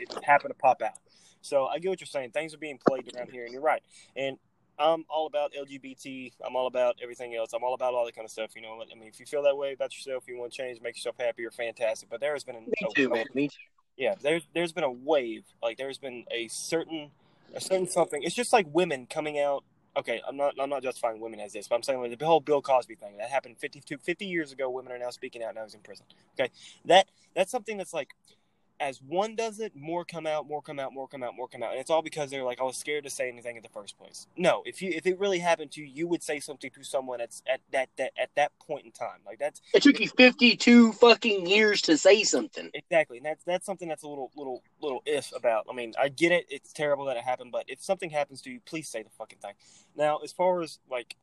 It 0.00 0.10
just 0.10 0.24
happened 0.24 0.50
to 0.50 0.58
pop 0.58 0.82
out. 0.82 0.98
So 1.40 1.66
I 1.66 1.80
get 1.80 1.88
what 1.88 2.00
you're 2.00 2.06
saying. 2.06 2.30
Things 2.30 2.54
are 2.54 2.58
being 2.58 2.78
played 2.86 3.10
around 3.14 3.30
here, 3.32 3.44
and 3.44 3.52
you're 3.52 3.60
right. 3.60 3.82
And 4.14 4.38
I'm 4.78 5.04
all 5.08 5.26
about 5.26 5.52
LGBT. 5.52 6.32
I'm 6.46 6.54
all 6.54 6.68
about 6.68 6.96
everything 7.02 7.34
else. 7.34 7.52
I'm 7.52 7.64
all 7.64 7.74
about 7.74 7.94
all 7.94 8.06
that 8.06 8.14
kind 8.14 8.24
of 8.24 8.30
stuff. 8.30 8.50
You 8.54 8.62
know, 8.62 8.80
I 8.80 8.94
mean, 8.94 9.08
if 9.08 9.18
you 9.18 9.26
feel 9.26 9.42
that 9.42 9.56
way 9.56 9.72
about 9.72 9.92
yourself, 9.96 10.24
you 10.28 10.38
want 10.38 10.52
to 10.52 10.56
change, 10.56 10.80
make 10.80 10.96
yourself 10.96 11.16
happy, 11.18 11.42
you're 11.42 11.50
fantastic. 11.50 12.08
But 12.08 12.20
there 12.20 12.34
has 12.34 12.44
been 12.44 12.56
a, 12.56 12.60
me 12.60 12.72
too, 12.94 13.06
a, 13.06 13.14
man. 13.14 13.26
Me 13.34 13.48
too. 13.48 13.56
Yeah, 13.96 14.14
there's 14.22 14.46
there's 14.54 14.72
been 14.72 14.84
a 14.84 14.90
wave. 14.90 15.44
Like 15.60 15.76
there's 15.76 15.98
been 15.98 16.24
a 16.30 16.46
certain 16.48 17.10
a 17.54 17.60
certain 17.60 17.88
something. 17.88 18.22
It's 18.22 18.34
just 18.34 18.52
like 18.52 18.66
women 18.72 19.06
coming 19.06 19.38
out 19.38 19.64
okay, 19.96 20.20
I'm 20.26 20.36
not 20.36 20.54
I'm 20.60 20.70
not 20.70 20.82
justifying 20.82 21.20
women 21.20 21.40
as 21.40 21.52
this, 21.52 21.68
but 21.68 21.76
I'm 21.76 21.82
saying 21.82 22.00
like 22.00 22.18
the 22.18 22.26
whole 22.26 22.40
Bill 22.40 22.62
Cosby 22.62 22.96
thing 22.96 23.16
that 23.18 23.30
happened 23.30 23.58
52, 23.58 23.98
50 23.98 24.26
years 24.26 24.52
ago. 24.52 24.68
Women 24.70 24.92
are 24.92 24.98
now 24.98 25.10
speaking 25.10 25.42
out. 25.42 25.54
Now 25.54 25.64
he's 25.64 25.74
in 25.74 25.80
prison. 25.80 26.06
Okay, 26.38 26.50
that 26.86 27.06
that's 27.34 27.50
something 27.50 27.76
that's 27.76 27.94
like 27.94 28.10
as 28.80 29.00
one 29.02 29.36
does 29.36 29.60
it, 29.60 29.74
more 29.76 30.04
come 30.04 30.26
out, 30.26 30.46
more 30.48 30.62
come 30.62 30.78
out, 30.78 30.92
more 30.92 31.08
come 31.08 31.22
out, 31.22 31.34
more 31.36 31.48
come 31.48 31.62
out, 31.62 31.72
and 31.72 31.80
it's 31.80 31.90
all 31.90 32.02
because 32.02 32.30
they're 32.30 32.44
like, 32.44 32.60
I 32.60 32.64
was 32.64 32.76
scared 32.76 33.04
to 33.04 33.10
say 33.10 33.28
anything 33.28 33.56
in 33.56 33.62
the 33.62 33.68
first 33.68 33.98
place. 33.98 34.26
No, 34.36 34.62
if 34.64 34.82
you 34.82 34.90
if 34.90 35.06
it 35.06 35.18
really 35.18 35.38
happened 35.38 35.72
to 35.72 35.80
you, 35.80 35.86
you 35.86 36.08
would 36.08 36.22
say 36.22 36.40
something 36.40 36.70
to 36.70 36.84
someone 36.84 37.20
at 37.20 37.40
at 37.46 37.60
that, 37.72 37.88
that 37.98 38.12
at 38.18 38.30
that 38.36 38.52
point 38.58 38.84
in 38.84 38.92
time. 38.92 39.20
Like 39.26 39.38
that's 39.38 39.60
it 39.72 39.82
took 39.82 40.00
you 40.00 40.08
fifty 40.08 40.56
two 40.56 40.92
fucking 40.92 41.46
years 41.46 41.82
to 41.82 41.96
say 41.96 42.24
something. 42.24 42.70
Exactly, 42.74 43.18
and 43.18 43.26
that's 43.26 43.44
that's 43.44 43.66
something 43.66 43.88
that's 43.88 44.02
a 44.02 44.08
little 44.08 44.30
little 44.36 44.62
little 44.80 45.02
if 45.06 45.32
about. 45.36 45.66
I 45.70 45.74
mean, 45.74 45.94
I 46.00 46.08
get 46.08 46.32
it; 46.32 46.46
it's 46.48 46.72
terrible 46.72 47.06
that 47.06 47.16
it 47.16 47.24
happened, 47.24 47.52
but 47.52 47.64
if 47.68 47.82
something 47.82 48.10
happens 48.10 48.40
to 48.42 48.50
you, 48.50 48.60
please 48.64 48.88
say 48.88 49.02
the 49.02 49.10
fucking 49.10 49.38
thing. 49.38 49.54
Now, 49.96 50.18
as 50.18 50.32
far 50.32 50.62
as 50.62 50.78
like 50.90 51.16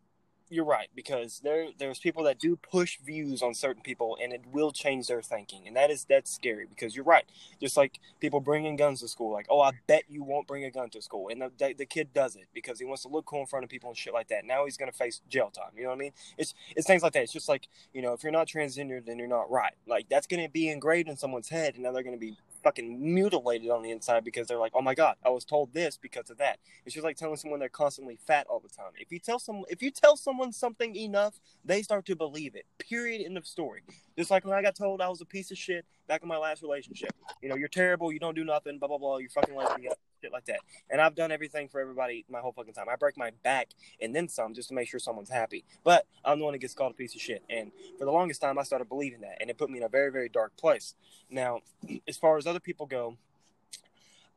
you're 0.51 0.65
right 0.65 0.89
because 0.95 1.39
there 1.43 1.67
there's 1.79 1.99
people 1.99 2.23
that 2.23 2.37
do 2.37 2.55
push 2.57 2.99
views 2.99 3.41
on 3.41 3.53
certain 3.53 3.81
people 3.81 4.17
and 4.21 4.33
it 4.33 4.41
will 4.51 4.71
change 4.71 5.07
their 5.07 5.21
thinking 5.21 5.65
and 5.65 5.75
that 5.75 5.89
is 5.89 6.05
that's 6.09 6.29
scary 6.29 6.65
because 6.67 6.95
you're 6.95 7.05
right. 7.05 7.25
Just 7.61 7.77
like 7.77 7.99
people 8.19 8.41
bringing 8.41 8.75
guns 8.75 8.99
to 8.99 9.07
school 9.07 9.31
like 9.31 9.47
oh 9.49 9.61
i 9.61 9.71
bet 9.87 10.03
you 10.09 10.23
won't 10.23 10.47
bring 10.47 10.65
a 10.65 10.71
gun 10.71 10.89
to 10.89 11.01
school 11.01 11.29
and 11.29 11.41
the, 11.41 11.73
the, 11.77 11.85
kid 11.85 12.13
does 12.13 12.35
it 12.35 12.47
because 12.53 12.79
he 12.79 12.85
wants 12.85 13.03
to 13.03 13.07
look 13.07 13.25
cool 13.25 13.39
in 13.39 13.45
front 13.45 13.63
of 13.63 13.69
people 13.69 13.89
and 13.89 13.97
shit 13.97 14.13
like 14.13 14.27
that. 14.27 14.45
Now 14.45 14.65
he's 14.65 14.77
to 14.91 14.97
face 14.97 15.21
jail 15.29 15.49
time 15.49 15.71
you 15.75 15.83
know 15.83 15.89
what 15.89 15.95
i 15.95 15.99
mean? 15.99 16.11
It's 16.37 16.53
it's 16.75 16.85
things 16.85 17.03
like 17.03 17.13
that. 17.13 17.23
It's 17.23 17.33
just 17.33 17.49
like 17.49 17.67
you 17.93 18.01
know 18.01 18.13
if 18.13 18.23
you're 18.23 18.31
not 18.31 18.47
transgender 18.47 19.03
then 19.03 19.17
you're 19.17 19.27
not 19.27 19.49
right. 19.49 19.73
Like 19.87 20.09
that's 20.09 20.27
to 20.43 20.49
be 20.49 20.69
engraved 20.69 21.07
in 21.07 21.17
someone's 21.17 21.49
head 21.49 21.75
and 21.75 21.83
now 21.83 21.91
they're 21.91 22.03
to 22.15 22.19
be 22.19 22.37
fucking 22.63 23.13
mutilated 23.13 23.69
on 23.69 23.81
the 23.81 23.91
inside 23.91 24.23
because 24.23 24.47
they're 24.47 24.57
like, 24.57 24.71
oh 24.75 24.81
my 24.81 24.95
god, 24.95 25.15
I 25.25 25.29
was 25.29 25.45
told 25.45 25.73
this 25.73 25.97
because 25.97 26.29
of 26.29 26.37
that. 26.37 26.59
It's 26.85 26.93
just 26.93 27.03
like 27.03 27.17
telling 27.17 27.35
someone 27.35 27.59
they're 27.59 27.69
constantly 27.69 28.17
fat 28.27 28.47
all 28.49 28.59
the 28.59 28.69
time. 28.69 28.91
If 28.99 29.11
you 29.11 29.19
tell 29.19 29.39
someone, 29.39 29.65
if 29.69 29.81
you 29.81 29.91
tell 29.91 30.15
someone 30.15 30.51
something 30.51 30.95
enough, 30.95 31.39
they 31.63 31.81
start 31.81 32.05
to 32.05 32.15
believe 32.15 32.55
it. 32.55 32.65
Period. 32.77 33.25
End 33.25 33.37
of 33.37 33.45
story. 33.45 33.81
Just 34.17 34.31
like 34.31 34.45
when 34.45 34.57
I 34.57 34.61
got 34.61 34.75
told 34.75 35.01
I 35.01 35.09
was 35.09 35.21
a 35.21 35.25
piece 35.25 35.51
of 35.51 35.57
shit 35.57 35.85
back 36.07 36.21
in 36.21 36.27
my 36.27 36.37
last 36.37 36.61
relationship. 36.61 37.11
You 37.41 37.49
know, 37.49 37.55
you're 37.55 37.67
terrible. 37.67 38.11
You 38.11 38.19
don't 38.19 38.35
do 38.35 38.43
nothing. 38.43 38.79
Blah 38.79 38.87
blah 38.87 38.97
blah. 38.97 39.17
You're 39.17 39.29
fucking 39.29 39.55
lesbian. 39.55 39.93
Shit 40.21 40.31
like 40.31 40.45
that. 40.45 40.59
And 40.89 41.01
I've 41.01 41.15
done 41.15 41.31
everything 41.31 41.67
for 41.67 41.81
everybody 41.81 42.25
my 42.29 42.39
whole 42.39 42.51
fucking 42.51 42.73
time. 42.73 42.87
I 42.89 42.95
break 42.95 43.17
my 43.17 43.31
back 43.43 43.69
and 43.99 44.15
then 44.15 44.27
some 44.27 44.53
just 44.53 44.69
to 44.69 44.75
make 44.75 44.87
sure 44.87 44.99
someone's 44.99 45.29
happy. 45.29 45.63
But 45.83 46.05
I'm 46.23 46.39
the 46.39 46.45
one 46.45 46.53
that 46.53 46.59
gets 46.59 46.73
called 46.73 46.91
a 46.91 46.95
piece 46.95 47.15
of 47.15 47.21
shit. 47.21 47.43
And 47.49 47.71
for 47.97 48.05
the 48.05 48.11
longest 48.11 48.41
time, 48.41 48.59
I 48.59 48.63
started 48.63 48.87
believing 48.87 49.21
that, 49.21 49.37
and 49.39 49.49
it 49.49 49.57
put 49.57 49.69
me 49.69 49.79
in 49.79 49.83
a 49.83 49.89
very 49.89 50.11
very 50.11 50.29
dark 50.29 50.55
place. 50.57 50.93
Now, 51.29 51.61
as 52.07 52.17
far 52.17 52.37
as 52.37 52.45
other 52.45 52.59
people 52.59 52.85
go, 52.85 53.17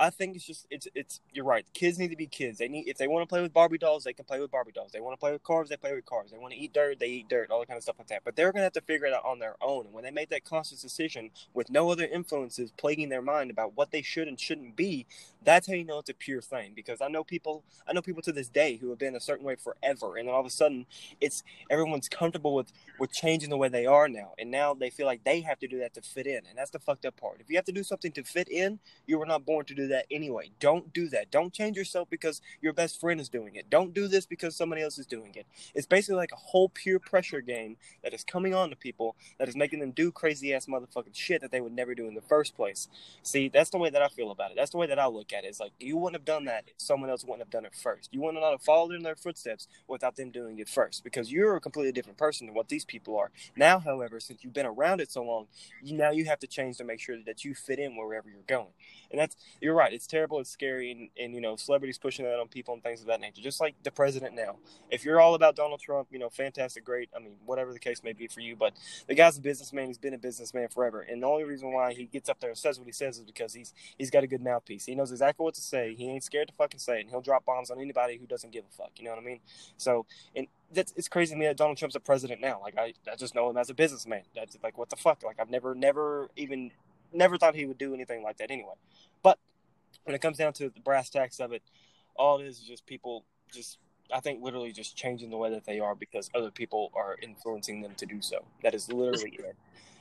I 0.01 0.11
think 0.11 0.35
it's 0.35 0.45
just 0.45 0.67
it's 0.71 0.89
it's 0.95 1.21
you're 1.33 1.45
right. 1.45 1.65
Kids 1.73 1.99
need 1.99 2.11
to 2.11 2.17
be 2.17 2.27
kids. 2.27 2.59
They 2.59 2.67
need 2.67 2.89
if 2.89 2.99
they 2.99 3.07
want 3.07 3.23
to 3.23 3.33
play 3.33 3.41
with 3.41 3.53
Barbie 3.53 3.79
dolls, 3.79 4.03
they 4.03 4.13
can 4.13 4.25
play 4.25 4.41
with 4.41 4.51
Barbie 4.51 4.73
dolls. 4.73 4.91
They 4.91 5.01
want 5.01 5.15
to 5.15 5.21
play 5.21 5.31
with 5.31 5.45
cars, 5.45 5.69
they 5.69 5.77
play 5.77 5.95
with 5.95 6.05
cars. 6.05 6.33
They 6.33 6.39
want 6.39 6.53
to 6.53 6.59
eat 6.59 6.73
dirt, 6.73 6.99
they 6.99 7.09
eat 7.09 7.29
dirt, 7.29 7.51
all 7.51 7.61
that 7.61 7.69
kind 7.69 7.77
of 7.77 7.85
stuff 7.85 7.95
like 7.99 8.09
that. 8.09 8.23
But 8.25 8.35
they're 8.35 8.51
gonna 8.53 8.65
have 8.65 8.73
to 8.73 8.81
figure 8.81 9.07
it 9.07 9.13
out 9.15 9.25
on 9.25 9.39
their 9.39 9.55
own. 9.61 9.87
And 9.87 9.95
when 9.95 10.03
they 10.03 10.11
make 10.11 10.31
that 10.31 10.45
conscious 10.45 10.83
decision 10.83 11.31
with 11.55 11.71
no 11.71 11.91
other 11.91 12.07
influences 12.07 12.73
plaguing 12.73 13.09
their 13.09 13.23
mind 13.23 13.53
about 13.53 13.77
what 13.77 13.93
they 13.93 14.03
should 14.03 14.27
and 14.27 14.39
shouldn't 14.39 14.75
be, 14.75 15.07
that's 15.45 15.69
how 15.69 15.75
you 15.75 15.85
know 15.85 16.01
it's 16.01 16.11
a 16.11 16.15
pure 16.15 16.43
thing. 16.43 16.73
Because 16.75 17.01
I 17.01 17.07
know 17.07 17.23
people 17.23 17.63
I 17.89 17.93
know 17.93 18.03
people 18.03 18.23
to 18.23 18.33
this 18.33 18.49
day 18.49 18.77
who 18.77 18.91
have 18.91 18.99
been 18.99 19.15
a 19.15 19.21
certain 19.21 19.47
way 19.47 19.55
forever 19.55 20.17
and 20.17 20.27
then 20.27 20.35
all 20.35 20.41
of 20.41 20.47
a 20.47 20.51
sudden 20.51 20.87
it's 21.21 21.45
everyone's 21.71 22.09
comfortable 22.09 22.55
with 22.55 22.73
with 22.99 23.13
changing 23.13 23.51
the 23.51 23.57
way 23.57 23.69
they 23.69 23.87
are 23.87 24.09
now. 24.09 24.33
And 24.39 24.51
now 24.51 24.75
they 24.75 24.91
feel 24.91 25.07
like 25.07 25.23
they 25.23 25.41
have 25.43 25.61
to 25.61 25.69
do 25.69 25.79
that 25.79 25.95
to 25.95 26.03
fit 26.03 26.27
in. 26.27 26.43
And 26.49 26.59
that's 26.59 26.71
the 26.71 26.81
fucked 26.81 27.07
up 27.07 27.17
part. 27.17 27.41
If 27.41 27.49
you 27.49 27.57
have 27.57 27.65
to 27.67 27.73
do 27.73 27.85
something 27.85 28.11
to 28.13 28.25
fit 28.25 28.49
in, 28.49 28.81
you 29.07 29.19
were 29.19 29.27
not 29.27 29.47
born 29.47 29.65
to 29.67 29.75
do 29.75 29.84
that 29.89 30.07
anyway. 30.11 30.51
Don't 30.61 30.93
do 30.93 31.09
that. 31.09 31.31
Don't 31.31 31.53
change 31.53 31.77
yourself 31.77 32.09
because 32.11 32.41
your 32.61 32.73
best 32.73 33.01
friend 33.01 33.21
is 33.21 33.29
doing 33.29 33.57
it. 33.57 33.71
Don't 33.71 33.95
do 33.95 34.09
this 34.09 34.27
because 34.27 34.57
somebody 34.57 34.83
else 34.83 34.99
is 34.99 35.07
doing 35.07 35.33
it. 35.35 35.47
It's 35.75 35.87
basically 35.87 36.17
like 36.17 36.33
a 36.33 36.37
whole 36.37 36.69
peer 36.69 36.99
pressure 36.99 37.41
game 37.41 37.77
that 38.03 38.15
is 38.15 38.25
coming 38.25 38.55
on 38.55 38.71
to 38.71 38.77
people 38.77 39.17
that 39.39 39.49
is 39.49 39.57
making 39.57 39.81
them 39.81 39.91
do 39.91 40.11
crazy 40.13 40.53
ass 40.55 40.67
motherfucking 40.67 41.15
shit 41.15 41.41
that 41.41 41.51
they 41.51 41.61
would 41.61 41.73
never 41.73 41.95
do 41.95 42.07
in 42.07 42.15
the 42.15 42.21
first 42.21 42.55
place. 42.57 42.89
See, 43.23 43.49
that's 43.49 43.71
the 43.71 43.79
way 43.79 43.91
that 43.91 44.03
I 44.03 44.09
feel 44.09 44.31
about 44.31 44.51
it. 44.51 44.57
That's 44.57 44.71
the 44.71 44.79
way 44.79 44.87
that 44.87 44.99
I 44.99 45.07
look 45.07 45.33
at 45.33 45.45
it. 45.45 45.49
It's 45.49 45.61
like 45.61 45.73
you 45.81 45.97
wouldn't 45.97 46.21
have 46.21 46.25
done 46.25 46.45
that 46.47 46.65
if 46.67 46.75
someone 46.79 47.11
else 47.11 47.25
wouldn't 47.25 47.41
have 47.41 47.51
done 47.51 47.65
it 47.65 47.75
first. 47.75 48.09
You 48.13 48.21
wouldn't 48.21 48.43
have 48.43 48.63
followed 48.63 48.95
in 48.95 49.03
their 49.03 49.17
footsteps 49.17 49.69
without 49.89 50.17
them 50.17 50.31
doing 50.31 50.59
it 50.59 50.69
first 50.69 51.05
because 51.05 51.33
you're 51.33 51.57
a 51.57 51.61
completely 51.61 51.93
different 51.93 52.19
person 52.19 52.47
than 52.47 52.55
what 52.55 52.69
these 52.69 52.85
people 52.85 53.17
are. 53.19 53.31
Now, 53.57 53.79
however, 53.79 54.21
since 54.21 54.45
you've 54.45 54.55
been 54.55 54.67
around 54.67 55.01
it 55.01 55.11
so 55.11 55.23
long, 55.23 55.47
you, 55.83 55.97
now 55.97 56.11
you 56.11 56.25
have 56.27 56.39
to 56.41 56.47
change 56.47 56.79
to 56.79 56.85
make 56.85 57.01
sure 57.01 57.17
that 57.25 57.45
you 57.45 57.55
fit 57.55 57.79
in 57.79 57.97
wherever 57.97 58.29
you're 58.29 58.41
going. 58.47 58.73
And 59.11 59.21
that's 59.21 59.37
you're 59.61 59.74
right. 59.75 59.93
It's 59.93 60.07
terrible. 60.07 60.41
It's 60.41 60.51
scary, 60.51 60.91
and, 60.91 61.09
and 61.19 61.35
you 61.35 61.41
know 61.41 61.57
celebrities 61.57 61.99
pushing 61.99 62.25
that 62.25 62.39
on 62.39 62.49
people 62.49 62.75
and 62.75 62.83
things 62.83 63.01
of 63.01 63.07
that 63.07 63.21
nature. 63.21 63.43
Just 63.43 63.61
like 63.61 63.75
the 63.83 63.91
president 63.91 64.35
now. 64.35 64.57
If 64.91 65.05
you're 65.05 65.21
all 65.21 65.35
about 65.35 65.57
Donald 65.57 65.81
Trump, 65.81 66.09
you 66.11 66.19
know, 66.19 66.29
fantastic, 66.29 66.85
great. 66.85 67.11
I 67.15 67.19
mean, 67.19 67.35
whatever 67.45 67.73
the 67.73 67.79
case 67.79 68.03
may 68.03 68.13
be 68.13 68.27
for 68.27 68.41
you, 68.41 68.57
but 68.57 68.73
the 69.07 69.15
guy's 69.15 69.39
a 69.39 69.41
businessman. 69.41 69.89
He's 69.89 69.99
been 69.99 70.15
a 70.15 70.19
businessman 70.19 70.69
forever, 70.69 71.01
and 71.03 71.23
the 71.23 71.27
only 71.27 71.45
reason 71.45 71.73
why 71.73 71.93
he 71.95 72.05
gets 72.05 72.29
up 72.29 72.41
there 72.41 72.51
and 72.51 72.59
says 72.59 72.79
what 72.79 72.87
he 72.87 72.93
says 72.93 73.19
is 73.19 73.25
because 73.25 73.55
he's 73.55 73.73
he's 73.99 74.11
got 74.11 74.25
a 74.25 74.27
good 74.27 74.43
mouthpiece. 74.43 74.87
He 74.87 74.95
knows 74.95 75.11
exactly 75.11 75.45
what 75.45 75.55
to 75.55 75.61
say. 75.61 75.95
He 75.95 76.09
ain't 76.09 76.25
scared 76.25 76.49
to 76.49 76.55
fucking 76.55 76.81
say 76.81 76.99
it, 76.99 77.01
and 77.03 77.11
he'll 77.11 77.21
drop 77.21 77.45
bombs 77.45 77.71
on 77.71 77.81
anybody 77.81 78.17
who 78.17 78.27
doesn't 78.27 78.53
give 78.53 78.65
a 78.65 78.77
fuck. 78.77 78.91
You 78.99 79.05
know 79.05 79.11
what 79.11 79.21
I 79.21 79.25
mean? 79.25 79.41
So, 79.77 80.07
and 80.35 80.47
that's 80.73 80.93
it's 80.97 81.09
crazy 81.09 81.35
to 81.35 81.39
me 81.39 81.47
that 81.47 81.57
Donald 81.57 81.79
Trump's 81.79 81.97
a 81.97 82.01
president 82.01 82.41
now. 82.41 82.61
Like 82.63 82.77
I, 82.79 82.95
I 83.11 83.17
just 83.17 83.35
know 83.35 83.49
him 83.51 83.57
as 83.57 83.71
a 83.71 83.75
businessman. 83.75 84.23
That's 84.35 84.57
like 84.63 84.77
what 84.79 84.91
the 84.91 84.97
fuck. 84.97 85.23
Like 85.23 85.37
I've 85.41 85.51
never, 85.51 85.75
never 85.75 86.29
even, 86.37 86.73
never 87.13 87.39
thought 87.39 87.55
he 87.55 87.67
would 87.67 87.79
do 87.79 87.95
anything 87.95 88.23
like 88.23 88.39
that 88.39 88.51
anyway. 88.51 88.75
But 89.23 89.39
when 90.05 90.15
it 90.15 90.21
comes 90.21 90.39
down 90.39 90.53
to 90.55 90.71
the 90.71 90.81
brass 90.81 91.11
tacks 91.11 91.41
of 91.41 91.53
it, 91.53 91.63
all 92.17 92.41
it 92.41 92.47
is 92.47 92.59
is 92.59 92.65
just 92.65 92.87
people 92.87 93.25
just 93.53 93.79
I 94.13 94.21
think 94.21 94.43
literally 94.43 94.73
just 94.73 94.97
changing 94.97 95.31
the 95.31 95.37
way 95.37 95.51
that 95.51 95.65
they 95.65 95.81
are 95.81 95.95
because 95.95 96.31
other 96.35 96.51
people 96.51 96.93
are 96.95 97.17
influencing 97.23 97.81
them 97.81 97.95
to 97.97 98.07
do 98.07 98.21
so. 98.21 98.45
That 98.63 98.75
is 98.75 98.93
literally 98.93 99.39
it. 99.39 99.57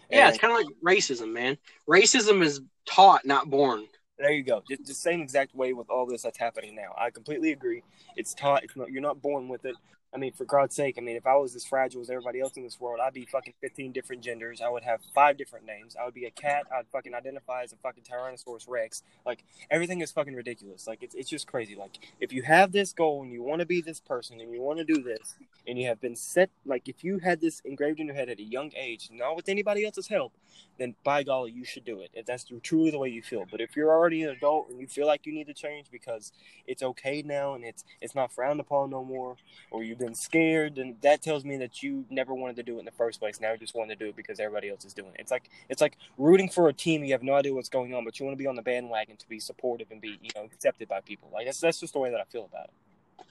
Yeah, 0.09 0.29
it's 0.29 0.37
kind 0.37 0.53
of 0.53 0.57
like 0.57 0.75
racism, 0.83 1.31
man. 1.31 1.57
Racism 1.89 2.43
is 2.43 2.61
taught, 2.85 3.25
not 3.25 3.49
born. 3.49 3.87
There 4.19 4.31
you 4.31 4.43
go. 4.43 4.61
Just 4.69 4.85
the 4.85 4.93
same 4.93 5.21
exact 5.21 5.55
way 5.55 5.73
with 5.73 5.89
all 5.89 6.05
this 6.05 6.21
that's 6.21 6.37
happening 6.37 6.75
now. 6.75 6.93
I 6.97 7.09
completely 7.09 7.51
agree. 7.51 7.83
It's 8.15 8.33
taught. 8.33 8.63
It's 8.63 8.75
not, 8.75 8.91
you're 8.91 9.01
not 9.01 9.21
born 9.21 9.47
with 9.47 9.65
it. 9.65 9.75
I 10.13 10.19
mean, 10.19 10.31
for 10.33 10.45
God's 10.45 10.75
sake, 10.75 10.95
I 10.97 11.01
mean, 11.01 11.15
if 11.15 11.25
I 11.25 11.35
was 11.35 11.55
as 11.55 11.65
fragile 11.65 12.01
as 12.01 12.09
everybody 12.09 12.39
else 12.39 12.55
in 12.55 12.63
this 12.63 12.79
world, 12.79 12.99
I'd 13.03 13.13
be 13.13 13.25
fucking 13.25 13.55
15 13.61 13.91
different 13.91 14.21
genders. 14.21 14.61
I 14.61 14.69
would 14.69 14.83
have 14.83 15.01
five 15.15 15.37
different 15.37 15.65
names. 15.65 15.95
I 15.99 16.05
would 16.05 16.13
be 16.13 16.25
a 16.25 16.31
cat. 16.31 16.67
I'd 16.71 16.87
fucking 16.91 17.15
identify 17.15 17.63
as 17.63 17.73
a 17.73 17.77
fucking 17.77 18.03
Tyrannosaurus 18.03 18.69
Rex. 18.69 19.01
Like, 19.25 19.43
everything 19.71 20.01
is 20.01 20.11
fucking 20.11 20.35
ridiculous. 20.35 20.85
Like, 20.85 21.01
it's, 21.01 21.15
it's 21.15 21.29
just 21.29 21.47
crazy. 21.47 21.75
Like, 21.75 21.97
if 22.19 22.31
you 22.31 22.43
have 22.43 22.71
this 22.71 22.93
goal 22.93 23.23
and 23.23 23.31
you 23.31 23.41
want 23.41 23.61
to 23.61 23.65
be 23.65 23.81
this 23.81 23.99
person 23.99 24.39
and 24.39 24.53
you 24.53 24.61
want 24.61 24.77
to 24.77 24.85
do 24.85 25.01
this 25.01 25.35
and 25.67 25.79
you 25.79 25.87
have 25.87 25.99
been 25.99 26.15
set, 26.15 26.51
like, 26.63 26.87
if 26.87 27.03
you 27.03 27.17
had 27.17 27.41
this 27.41 27.61
engraved 27.65 27.99
in 27.99 28.05
your 28.05 28.15
head 28.15 28.29
at 28.29 28.39
a 28.39 28.43
young 28.43 28.71
age, 28.75 29.09
not 29.11 29.35
with 29.35 29.49
anybody 29.49 29.83
else's 29.83 30.07
help, 30.07 30.33
then 30.77 30.95
by 31.03 31.23
golly, 31.23 31.51
you 31.51 31.65
should 31.65 31.85
do 31.85 32.01
it. 32.01 32.11
If 32.13 32.27
that's 32.27 32.45
truly 32.61 32.91
the 32.91 32.99
way 32.99 33.09
you 33.09 33.23
feel. 33.23 33.45
But 33.49 33.61
if 33.61 33.75
you're 33.75 33.91
already 33.91 34.21
an 34.23 34.29
adult 34.29 34.69
and 34.69 34.79
you 34.79 34.87
feel 34.87 35.07
like 35.07 35.25
you 35.25 35.33
need 35.33 35.47
to 35.47 35.53
change 35.53 35.87
because 35.91 36.31
it's 36.67 36.83
okay 36.83 37.23
now 37.23 37.55
and 37.55 37.63
it's, 37.63 37.83
it's 37.99 38.13
not 38.13 38.31
frowned 38.31 38.59
upon 38.59 38.91
no 38.91 39.03
more, 39.03 39.37
or 39.71 39.83
you've 39.83 40.02
been 40.03 40.15
scared, 40.15 40.77
and 40.77 40.95
that 41.01 41.21
tells 41.21 41.45
me 41.45 41.57
that 41.57 41.81
you 41.81 42.05
never 42.09 42.33
wanted 42.33 42.55
to 42.57 42.63
do 42.63 42.77
it 42.77 42.79
in 42.79 42.85
the 42.85 42.91
first 42.91 43.19
place. 43.19 43.39
Now 43.39 43.51
you 43.51 43.57
just 43.57 43.75
want 43.75 43.89
to 43.89 43.95
do 43.95 44.07
it 44.07 44.15
because 44.15 44.39
everybody 44.39 44.69
else 44.69 44.85
is 44.85 44.93
doing 44.93 45.11
it. 45.13 45.19
It's 45.19 45.31
like 45.31 45.49
it's 45.69 45.81
like 45.81 45.97
rooting 46.17 46.49
for 46.49 46.67
a 46.67 46.73
team. 46.73 47.03
You 47.03 47.13
have 47.13 47.23
no 47.23 47.33
idea 47.33 47.53
what's 47.53 47.69
going 47.69 47.93
on, 47.93 48.05
but 48.05 48.19
you 48.19 48.25
want 48.25 48.37
to 48.37 48.41
be 48.41 48.47
on 48.47 48.55
the 48.55 48.61
bandwagon 48.61 49.17
to 49.17 49.29
be 49.29 49.39
supportive 49.39 49.91
and 49.91 50.01
be 50.01 50.19
you 50.21 50.29
know 50.35 50.43
accepted 50.45 50.87
by 50.87 51.01
people. 51.01 51.29
Like 51.33 51.45
that's 51.45 51.59
that's 51.59 51.79
just 51.79 51.93
the 51.93 51.99
way 51.99 52.11
that 52.11 52.19
I 52.19 52.25
feel 52.25 52.45
about 52.45 52.65
it. 52.65 53.25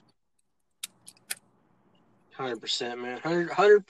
Hundred 2.33 2.61
percent, 2.61 2.99
man. 2.99 3.19
100 3.23 3.85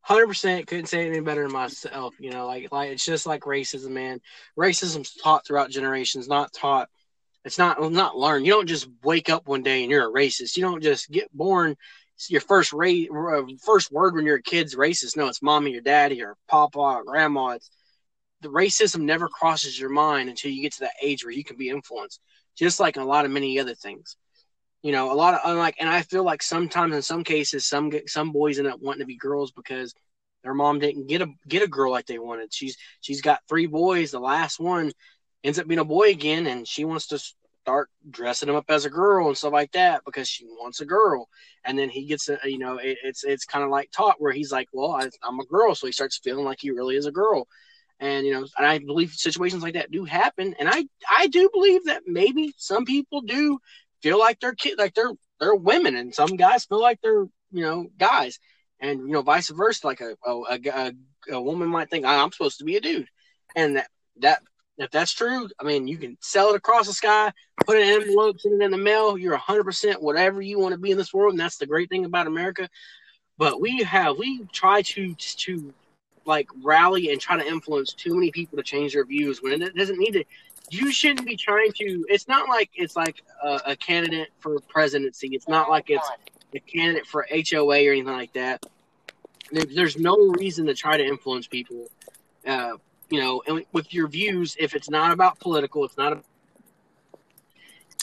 hundred 0.00 0.26
percent 0.26 0.66
couldn't 0.66 0.86
say 0.86 1.04
anything 1.04 1.24
better 1.24 1.42
than 1.42 1.52
myself. 1.52 2.14
You 2.18 2.30
know, 2.30 2.46
like 2.46 2.72
like 2.72 2.90
it's 2.90 3.04
just 3.04 3.26
like 3.26 3.42
racism, 3.42 3.90
man. 3.90 4.20
Racism's 4.56 5.14
taught 5.14 5.46
throughout 5.46 5.70
generations, 5.70 6.28
not 6.28 6.52
taught 6.52 6.88
it's 7.48 7.56
not 7.56 7.80
not 7.92 8.18
learned. 8.18 8.44
You 8.44 8.52
don't 8.52 8.66
just 8.66 8.90
wake 9.02 9.30
up 9.30 9.48
one 9.48 9.62
day 9.62 9.82
and 9.82 9.90
you're 9.90 10.06
a 10.06 10.12
racist. 10.12 10.54
You 10.54 10.62
don't 10.62 10.82
just 10.82 11.10
get 11.10 11.32
born. 11.32 11.76
Your 12.28 12.42
first 12.42 12.74
ra- 12.74 13.38
uh, 13.38 13.42
first 13.64 13.90
word 13.90 14.14
when 14.14 14.26
you're 14.26 14.36
a 14.36 14.42
kid's 14.42 14.74
racist. 14.74 15.16
No, 15.16 15.28
it's 15.28 15.40
mommy 15.40 15.74
or 15.74 15.80
daddy 15.80 16.22
or 16.22 16.36
papa 16.46 16.78
or 16.78 17.04
grandma. 17.04 17.52
It's 17.52 17.70
the 18.42 18.50
racism 18.50 19.00
never 19.00 19.28
crosses 19.30 19.80
your 19.80 19.88
mind 19.88 20.28
until 20.28 20.50
you 20.50 20.60
get 20.60 20.74
to 20.74 20.80
that 20.80 20.92
age 21.02 21.24
where 21.24 21.32
you 21.32 21.42
can 21.42 21.56
be 21.56 21.70
influenced. 21.70 22.20
Just 22.54 22.80
like 22.80 22.98
a 22.98 23.02
lot 23.02 23.24
of 23.24 23.30
many 23.30 23.58
other 23.58 23.74
things. 23.74 24.18
You 24.82 24.92
know, 24.92 25.10
a 25.10 25.14
lot 25.14 25.32
of 25.32 25.40
unlike, 25.44 25.76
and 25.80 25.88
I 25.88 26.02
feel 26.02 26.24
like 26.24 26.42
sometimes 26.42 26.94
in 26.94 27.00
some 27.00 27.24
cases, 27.24 27.66
some 27.66 27.90
some 28.06 28.30
boys 28.30 28.58
end 28.58 28.68
up 28.68 28.80
wanting 28.82 29.00
to 29.00 29.06
be 29.06 29.16
girls 29.16 29.52
because 29.52 29.94
their 30.42 30.52
mom 30.52 30.80
didn't 30.80 31.06
get 31.06 31.22
a 31.22 31.28
get 31.48 31.62
a 31.62 31.66
girl 31.66 31.90
like 31.90 32.04
they 32.04 32.18
wanted. 32.18 32.52
She's 32.52 32.76
she's 33.00 33.22
got 33.22 33.40
three 33.48 33.66
boys. 33.66 34.10
The 34.10 34.20
last 34.20 34.60
one 34.60 34.92
ends 35.44 35.58
up 35.58 35.66
being 35.66 35.80
a 35.80 35.84
boy 35.84 36.10
again, 36.10 36.46
and 36.46 36.68
she 36.68 36.84
wants 36.84 37.06
to 37.08 37.18
start 37.68 37.90
dressing 38.08 38.48
him 38.48 38.56
up 38.56 38.64
as 38.70 38.86
a 38.86 38.90
girl 38.90 39.26
and 39.26 39.36
stuff 39.36 39.52
like 39.52 39.72
that 39.72 40.02
because 40.06 40.26
she 40.26 40.46
wants 40.46 40.80
a 40.80 40.86
girl. 40.86 41.28
And 41.64 41.78
then 41.78 41.90
he 41.90 42.06
gets 42.06 42.30
a, 42.30 42.38
you 42.44 42.58
know, 42.58 42.78
it, 42.78 42.96
it's 43.04 43.24
it's 43.24 43.44
kind 43.44 43.62
of 43.62 43.68
like 43.68 43.90
taught 43.90 44.18
where 44.18 44.32
he's 44.32 44.50
like, 44.50 44.68
well, 44.72 44.92
I, 44.92 45.10
I'm 45.22 45.38
a 45.38 45.44
girl, 45.44 45.74
so 45.74 45.86
he 45.86 45.92
starts 45.92 46.18
feeling 46.24 46.46
like 46.46 46.58
he 46.60 46.70
really 46.70 46.96
is 46.96 47.04
a 47.04 47.12
girl. 47.12 47.46
And 48.00 48.24
you 48.26 48.32
know, 48.32 48.46
and 48.56 48.66
I 48.66 48.78
believe 48.78 49.10
situations 49.10 49.62
like 49.62 49.74
that 49.74 49.90
do 49.90 50.04
happen, 50.04 50.54
and 50.58 50.68
I 50.68 50.86
I 51.10 51.26
do 51.26 51.50
believe 51.52 51.84
that 51.86 52.04
maybe 52.06 52.54
some 52.56 52.86
people 52.86 53.20
do 53.20 53.58
feel 54.02 54.18
like 54.18 54.40
they're 54.40 54.54
kid 54.54 54.78
like 54.78 54.94
they're 54.94 55.12
they're 55.38 55.54
women, 55.54 55.94
and 55.94 56.14
some 56.14 56.36
guys 56.36 56.64
feel 56.64 56.80
like 56.80 57.00
they're 57.02 57.26
you 57.50 57.62
know 57.64 57.88
guys, 57.98 58.38
and 58.80 59.00
you 59.00 59.12
know 59.12 59.22
vice 59.22 59.50
versa. 59.50 59.86
Like 59.86 60.00
a 60.00 60.14
a, 60.24 60.58
a, 60.72 60.92
a 61.32 61.42
woman 61.42 61.68
might 61.68 61.90
think 61.90 62.06
I'm 62.06 62.32
supposed 62.32 62.58
to 62.58 62.64
be 62.64 62.76
a 62.76 62.80
dude, 62.80 63.08
and 63.56 63.76
that 63.76 63.88
that 64.20 64.42
if 64.78 64.90
that's 64.92 65.12
true, 65.12 65.48
I 65.58 65.64
mean, 65.64 65.88
you 65.88 65.98
can 65.98 66.16
sell 66.20 66.50
it 66.50 66.56
across 66.56 66.86
the 66.86 66.92
sky, 66.92 67.32
put 67.66 67.76
it 67.76 67.88
in 67.88 68.02
envelope, 68.02 68.40
send 68.40 68.62
it 68.62 68.64
in 68.64 68.70
the 68.70 68.78
mail. 68.78 69.18
You're 69.18 69.36
100% 69.36 70.00
whatever 70.00 70.40
you 70.40 70.58
want 70.60 70.72
to 70.72 70.78
be 70.78 70.92
in 70.92 70.98
this 70.98 71.12
world. 71.12 71.32
And 71.32 71.40
that's 71.40 71.58
the 71.58 71.66
great 71.66 71.88
thing 71.88 72.04
about 72.04 72.28
America. 72.28 72.68
But 73.38 73.60
we 73.60 73.82
have, 73.82 74.16
we 74.18 74.46
try 74.52 74.82
to, 74.82 75.14
to 75.14 75.74
like 76.24 76.48
rally 76.62 77.10
and 77.10 77.20
try 77.20 77.36
to 77.36 77.46
influence 77.46 77.92
too 77.92 78.14
many 78.14 78.30
people 78.30 78.56
to 78.56 78.62
change 78.62 78.92
their 78.92 79.04
views 79.04 79.42
when 79.42 79.60
it 79.60 79.74
doesn't 79.74 79.98
need 79.98 80.12
to. 80.12 80.24
You 80.70 80.92
shouldn't 80.92 81.26
be 81.26 81.36
trying 81.36 81.72
to, 81.72 82.04
it's 82.08 82.28
not 82.28 82.48
like 82.48 82.70
it's 82.74 82.94
like 82.94 83.22
a, 83.42 83.60
a 83.66 83.76
candidate 83.76 84.28
for 84.38 84.60
presidency. 84.68 85.28
It's 85.28 85.48
not 85.48 85.68
like 85.70 85.88
it's 85.88 86.08
a 86.54 86.60
candidate 86.60 87.06
for 87.06 87.26
HOA 87.30 87.88
or 87.88 87.92
anything 87.92 88.06
like 88.06 88.32
that. 88.34 88.64
There, 89.50 89.64
there's 89.64 89.96
no 89.96 90.16
reason 90.38 90.66
to 90.66 90.74
try 90.74 90.96
to 90.96 91.04
influence 91.04 91.46
people. 91.46 91.86
Uh, 92.46 92.72
you 93.10 93.20
know, 93.20 93.42
and 93.46 93.64
with 93.72 93.92
your 93.92 94.08
views, 94.08 94.56
if 94.58 94.74
it's 94.74 94.90
not 94.90 95.12
about 95.12 95.38
political, 95.40 95.84
it's 95.84 95.96
not. 95.96 96.12
A, 96.12 96.22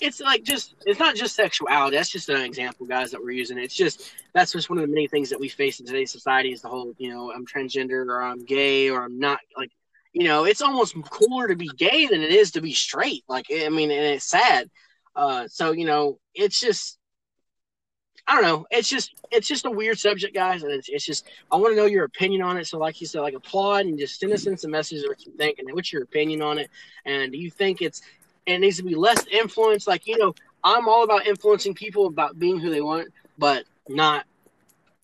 it's 0.02 0.20
like 0.20 0.44
just 0.44 0.76
it's 0.86 1.00
not 1.00 1.16
just 1.16 1.36
sexuality. 1.36 1.96
That's 1.96 2.10
just 2.10 2.30
an 2.30 2.42
example, 2.42 2.86
guys, 2.86 3.12
that 3.12 3.22
we're 3.22 3.32
using. 3.32 3.58
It's 3.58 3.76
just 3.76 4.12
that's 4.34 4.52
just 4.52 4.70
one 4.70 4.80
of 4.80 4.88
the 4.88 4.94
many 4.94 5.08
things 5.08 5.30
that 5.30 5.40
we 5.40 5.48
face 5.48 5.80
in 5.80 5.86
today's 5.86 6.12
society 6.12 6.52
is 6.52 6.62
the 6.62 6.68
whole, 6.68 6.94
you 6.98 7.14
know, 7.14 7.32
I'm 7.32 7.46
transgender 7.46 8.06
or 8.08 8.22
I'm 8.22 8.44
gay 8.44 8.90
or 8.90 9.04
I'm 9.04 9.20
not 9.20 9.40
like 9.58 9.72
you 10.16 10.24
know, 10.24 10.46
it's 10.46 10.62
almost 10.62 10.96
cooler 11.10 11.50
to 11.50 11.58
be 11.58 11.70
gay 11.76 12.08
than 12.08 12.22
it 12.22 12.32
is 12.32 12.52
to 12.52 12.62
be 12.62 12.74
straight. 12.74 13.26
Like 13.28 13.48
I 13.52 13.68
mean, 13.70 13.92
and 13.92 14.16
it's 14.16 14.26
sad. 14.26 14.70
Uh, 15.14 15.48
so 15.48 15.72
you 15.72 15.86
know, 15.86 16.20
it's 16.34 16.60
just 16.60 16.98
I 18.28 18.36
don't 18.36 18.44
know. 18.44 18.66
It's 18.72 18.90
just 18.90 19.14
it's 19.32 19.48
just 19.48 19.66
a 19.66 19.72
weird 19.72 20.00
subject, 20.00 20.34
guys, 20.34 20.64
and 20.64 20.72
it's, 20.72 20.90
it's 20.90 21.06
just 21.06 21.28
I 21.52 21.58
want 21.58 21.74
to 21.74 21.76
know 21.76 21.86
your 21.86 22.06
opinion 22.06 22.42
on 22.42 22.58
it. 22.58 22.66
So, 22.66 22.80
like 22.80 23.00
you 23.00 23.08
said, 23.08 23.22
like 23.22 23.36
applaud 23.36 23.86
and 23.86 24.00
just 24.00 24.20
send 24.20 24.34
us 24.34 24.48
in 24.48 24.58
some 24.58 24.72
messages 24.72 25.04
of 25.04 25.10
what 25.10 25.26
you 25.26 25.32
think 25.34 25.60
and 25.60 25.72
what's 25.74 25.94
your 25.94 26.04
opinion 26.04 26.42
on 26.42 26.58
it. 26.58 26.70
And 27.06 27.32
do 27.32 27.38
you 27.38 27.52
think 27.52 27.82
it's 27.82 28.02
it 28.46 28.58
needs 28.60 28.78
to 28.78 28.84
be 28.84 28.96
less 28.96 29.26
influence? 29.28 29.88
Like 29.88 30.08
you 30.08 30.18
know, 30.18 30.34
I'm 30.64 30.88
all 30.88 31.04
about 31.04 31.28
influencing 31.28 31.76
people 31.76 32.08
about 32.08 32.40
being 32.40 32.60
who 32.60 32.72
they 32.72 32.82
want, 32.82 33.10
but 33.38 33.66
not 33.88 34.26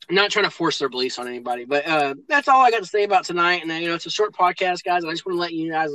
not 0.10 0.32
trying 0.32 0.46
to 0.46 0.52
force 0.52 0.80
their 0.80 0.90
beliefs 0.90 1.20
on 1.20 1.28
anybody. 1.28 1.66
But 1.66 1.88
uh, 1.88 2.16
that's 2.28 2.48
all 2.48 2.62
I 2.62 2.72
got 2.72 2.80
to 2.80 2.90
say 2.90 3.04
about 3.04 3.26
tonight. 3.26 3.62
And 3.62 3.72
uh, 3.72 3.76
you 3.76 3.88
know, 3.88 3.96
it's 3.96 4.08
a 4.08 4.12
short 4.12 4.34
podcast, 4.34 4.84
guys. 4.84 5.06
I 5.06 5.12
just 5.12 5.26
want 5.26 5.36
to 5.36 5.40
let 5.40 5.54
you 5.54 5.72
guys 5.72 5.92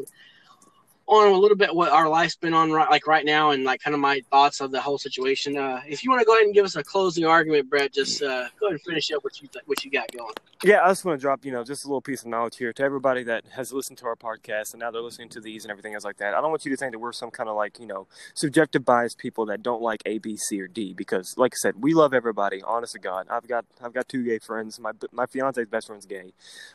on 1.08 1.32
a 1.32 1.38
little 1.38 1.56
bit 1.56 1.74
what 1.74 1.90
our 1.90 2.08
life's 2.08 2.36
been 2.36 2.52
on 2.52 2.72
right 2.72 2.90
like 2.90 3.06
right 3.06 3.24
now 3.24 3.50
and 3.50 3.64
like 3.64 3.80
kind 3.80 3.94
of 3.94 4.00
my 4.00 4.20
thoughts 4.30 4.60
of 4.60 4.72
the 4.72 4.80
whole 4.80 4.98
situation. 4.98 5.56
Uh, 5.56 5.80
if 5.86 6.02
you 6.02 6.10
want 6.10 6.20
to 6.20 6.26
go 6.26 6.32
ahead 6.34 6.44
and 6.44 6.54
give 6.54 6.64
us 6.64 6.76
a 6.76 6.82
closing 6.82 7.24
argument, 7.24 7.70
Brett, 7.70 7.92
just 7.92 8.22
uh, 8.22 8.48
go 8.58 8.66
ahead 8.66 8.72
and 8.72 8.80
finish 8.82 9.10
up 9.12 9.22
what 9.22 9.40
you 9.40 9.48
th- 9.48 9.64
what 9.66 9.84
you 9.84 9.90
got 9.90 10.10
going. 10.12 10.34
Yeah, 10.64 10.82
I 10.82 10.88
just 10.88 11.04
want 11.04 11.18
to 11.18 11.22
drop 11.22 11.44
you 11.44 11.52
know 11.52 11.62
just 11.62 11.84
a 11.84 11.88
little 11.88 12.00
piece 12.00 12.22
of 12.22 12.28
knowledge 12.28 12.56
here 12.56 12.72
to 12.72 12.82
everybody 12.82 13.22
that 13.24 13.44
has 13.52 13.72
listened 13.72 13.98
to 13.98 14.06
our 14.06 14.16
podcast 14.16 14.72
and 14.72 14.80
now 14.80 14.90
they're 14.90 15.02
listening 15.02 15.28
to 15.30 15.40
these 15.40 15.64
and 15.64 15.70
everything 15.70 15.94
else 15.94 16.04
like 16.04 16.16
that. 16.16 16.34
I 16.34 16.40
don't 16.40 16.50
want 16.50 16.64
you 16.64 16.70
to 16.72 16.76
think 16.76 16.92
that 16.92 16.98
we're 16.98 17.12
some 17.12 17.30
kind 17.30 17.48
of 17.48 17.56
like 17.56 17.78
you 17.78 17.86
know 17.86 18.08
subjective 18.34 18.84
biased 18.84 19.18
people 19.18 19.46
that 19.46 19.62
don't 19.62 19.82
like 19.82 20.02
A, 20.06 20.18
B, 20.18 20.36
C, 20.36 20.60
or 20.60 20.66
D 20.66 20.92
because 20.92 21.34
like 21.36 21.52
I 21.54 21.58
said, 21.58 21.74
we 21.80 21.94
love 21.94 22.14
everybody. 22.14 22.62
Honest 22.62 22.94
to 22.94 22.98
God, 22.98 23.26
I've 23.30 23.46
got 23.46 23.64
I've 23.80 23.92
got 23.92 24.08
two 24.08 24.24
gay 24.24 24.38
friends. 24.38 24.80
My 24.80 24.90
my 25.12 25.26
fiance's 25.26 25.68
best 25.68 25.86
friend's 25.86 26.06
gay. 26.06 26.32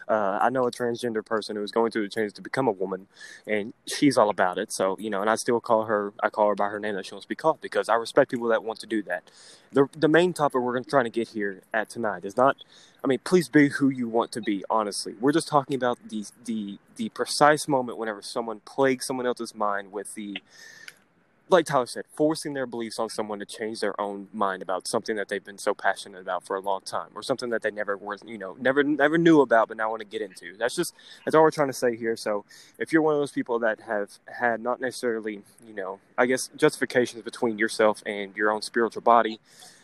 Uh, 0.07 0.39
I 0.41 0.49
know 0.49 0.67
a 0.67 0.71
transgender 0.71 1.25
person 1.25 1.55
who 1.55 1.63
is 1.63 1.71
going 1.71 1.91
through 1.91 2.03
the 2.03 2.09
change 2.09 2.33
to 2.33 2.41
become 2.41 2.67
a 2.67 2.71
woman, 2.71 3.07
and 3.45 3.73
she's 3.85 4.17
all 4.21 4.29
about 4.29 4.57
it. 4.57 4.71
So 4.71 4.97
you 4.99 5.09
know, 5.09 5.21
and 5.21 5.29
I 5.29 5.35
still 5.35 5.59
call 5.59 5.85
her 5.85 6.13
I 6.23 6.29
call 6.29 6.47
her 6.49 6.55
by 6.55 6.69
her 6.69 6.79
name 6.79 6.95
that 6.95 7.05
she 7.05 7.13
wants 7.13 7.25
to 7.25 7.29
be 7.29 7.35
called 7.35 7.61
because 7.61 7.89
I 7.89 7.95
respect 7.95 8.31
people 8.31 8.47
that 8.49 8.63
want 8.63 8.79
to 8.81 8.87
do 8.87 9.01
that. 9.03 9.23
The 9.73 9.87
the 9.97 10.07
main 10.07 10.33
topic 10.33 10.61
we're 10.61 10.81
trying 10.83 11.05
to 11.05 11.09
get 11.09 11.29
here 11.29 11.61
at 11.73 11.89
tonight 11.89 12.25
is 12.25 12.37
not. 12.37 12.57
I 13.03 13.07
mean, 13.07 13.19
please 13.23 13.49
be 13.49 13.69
who 13.69 13.89
you 13.89 14.07
want 14.07 14.31
to 14.33 14.41
be. 14.41 14.63
Honestly, 14.69 15.15
we're 15.19 15.31
just 15.33 15.47
talking 15.47 15.75
about 15.75 15.97
the 16.09 16.25
the 16.45 16.77
the 16.97 17.09
precise 17.09 17.67
moment 17.67 17.97
whenever 17.97 18.21
someone 18.21 18.61
plagues 18.61 19.07
someone 19.07 19.25
else's 19.25 19.55
mind 19.55 19.91
with 19.91 20.15
the 20.15 20.37
like 21.51 21.65
Tyler 21.65 21.85
said, 21.85 22.05
forcing 22.13 22.53
their 22.53 22.65
beliefs 22.65 22.99
on 22.99 23.09
someone 23.09 23.39
to 23.39 23.45
change 23.45 23.79
their 23.79 23.99
own 23.99 24.27
mind 24.33 24.61
about 24.61 24.87
something 24.87 25.15
that 25.15 25.29
they've 25.29 25.43
been 25.43 25.57
so 25.57 25.73
passionate 25.73 26.21
about 26.21 26.45
for 26.45 26.55
a 26.55 26.59
long 26.59 26.81
time, 26.81 27.09
or 27.15 27.23
something 27.23 27.49
that 27.49 27.61
they 27.61 27.71
never 27.71 27.97
were, 27.97 28.17
you 28.25 28.37
know, 28.37 28.55
never 28.59 28.83
never 28.83 29.17
knew 29.17 29.41
about, 29.41 29.67
but 29.67 29.77
now 29.77 29.89
want 29.89 30.01
to 30.01 30.07
get 30.07 30.21
into. 30.21 30.55
That's 30.57 30.75
just 30.75 30.93
that's 31.25 31.35
all 31.35 31.43
we're 31.43 31.51
trying 31.51 31.69
to 31.69 31.73
say 31.73 31.95
here. 31.95 32.15
So, 32.15 32.45
if 32.79 32.93
you're 32.93 33.01
one 33.01 33.13
of 33.13 33.19
those 33.19 33.31
people 33.31 33.59
that 33.59 33.81
have 33.81 34.11
had 34.27 34.61
not 34.61 34.81
necessarily, 34.81 35.41
you 35.67 35.73
know, 35.73 35.99
I 36.17 36.25
guess 36.25 36.49
justifications 36.57 37.23
between 37.23 37.57
yourself 37.57 38.03
and 38.05 38.35
your 38.35 38.51
own 38.51 38.61
spiritual 38.61 39.01
body, 39.01 39.39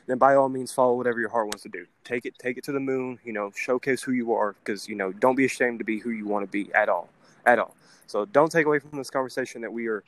then 0.08 0.18
by 0.18 0.36
all 0.36 0.50
means 0.50 0.72
follow 0.72 0.96
whatever 0.96 1.20
your 1.20 1.30
heart 1.30 1.48
wants 1.48 1.64
to 1.64 1.70
do. 1.70 1.86
Take 2.04 2.26
it, 2.26 2.38
take 2.40 2.58
it 2.58 2.64
to 2.66 2.72
the 2.72 2.80
moon. 2.80 3.20
You 3.24 3.34
know, 3.34 3.52
showcase 3.56 4.04
who 4.04 4.14
you 4.14 4.34
are, 4.34 4.54
because 4.54 4.88
you 4.88 4.96
know, 4.96 5.12
don't 5.12 5.36
be 5.36 5.46
ashamed 5.46 5.80
to 5.80 5.86
be 5.86 6.00
who 6.00 6.12
you 6.12 6.28
want 6.28 6.46
to 6.46 6.52
be 6.52 6.74
at 6.74 6.90
all, 6.90 7.10
at 7.46 7.60
all. 7.60 7.76
So 8.08 8.26
don't 8.26 8.52
take 8.52 8.66
away 8.66 8.80
from 8.80 8.98
this 8.98 9.10
conversation 9.10 9.62
that 9.62 9.72
we 9.72 9.88
are 9.88 10.04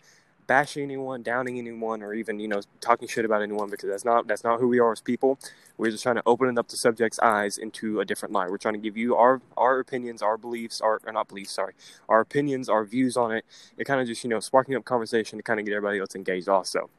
bashing 0.50 0.84
anyone, 0.84 1.22
downing 1.22 1.60
anyone, 1.60 2.02
or 2.02 2.16
even 2.16 2.40
you 2.40 2.48
know 2.48 2.60
talking 2.82 3.08
shit 3.08 3.24
about 3.24 3.44
anyone 3.44 3.70
because 3.70 3.88
that's 3.88 4.04
not 4.04 4.28
that's 4.28 4.44
not 4.44 4.60
who 4.60 4.68
we 4.68 4.80
are 4.80 4.92
as 4.92 5.00
people. 5.00 5.38
We're 5.78 5.92
just 5.92 6.02
trying 6.02 6.16
to 6.16 6.24
open 6.26 6.58
up 6.58 6.68
the 6.68 6.76
subject's 6.76 7.20
eyes 7.20 7.60
into 7.60 8.02
a 8.02 8.06
different 8.06 8.34
light. 8.34 8.50
We're 8.50 8.58
trying 8.58 8.74
to 8.74 8.80
give 8.80 8.98
you 8.98 9.16
our 9.16 9.42
our 9.56 9.80
opinions, 9.80 10.24
our 10.24 10.38
beliefs, 10.38 10.82
our 10.82 11.00
or 11.06 11.14
not 11.14 11.30
beliefs, 11.30 11.52
sorry, 11.52 11.74
our 12.10 12.20
opinions, 12.20 12.68
our 12.68 12.84
views 12.84 13.16
on 13.16 13.32
it. 13.32 13.46
It 13.78 13.86
kind 13.86 14.02
of 14.02 14.08
just 14.08 14.24
you 14.24 14.30
know 14.30 14.40
sparking 14.40 14.76
up 14.76 14.84
conversation 14.84 15.38
to 15.38 15.44
kind 15.44 15.60
of 15.60 15.68
get 15.68 15.76
everybody 15.76 16.00
else 16.00 16.16
engaged 16.16 16.50
also. 16.50 16.90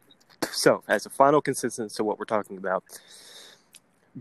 So 0.52 0.82
as 0.88 1.04
a 1.04 1.10
final 1.10 1.42
consistency 1.42 1.94
to 1.96 2.04
what 2.04 2.18
we're 2.18 2.24
talking 2.24 2.56
about, 2.56 2.84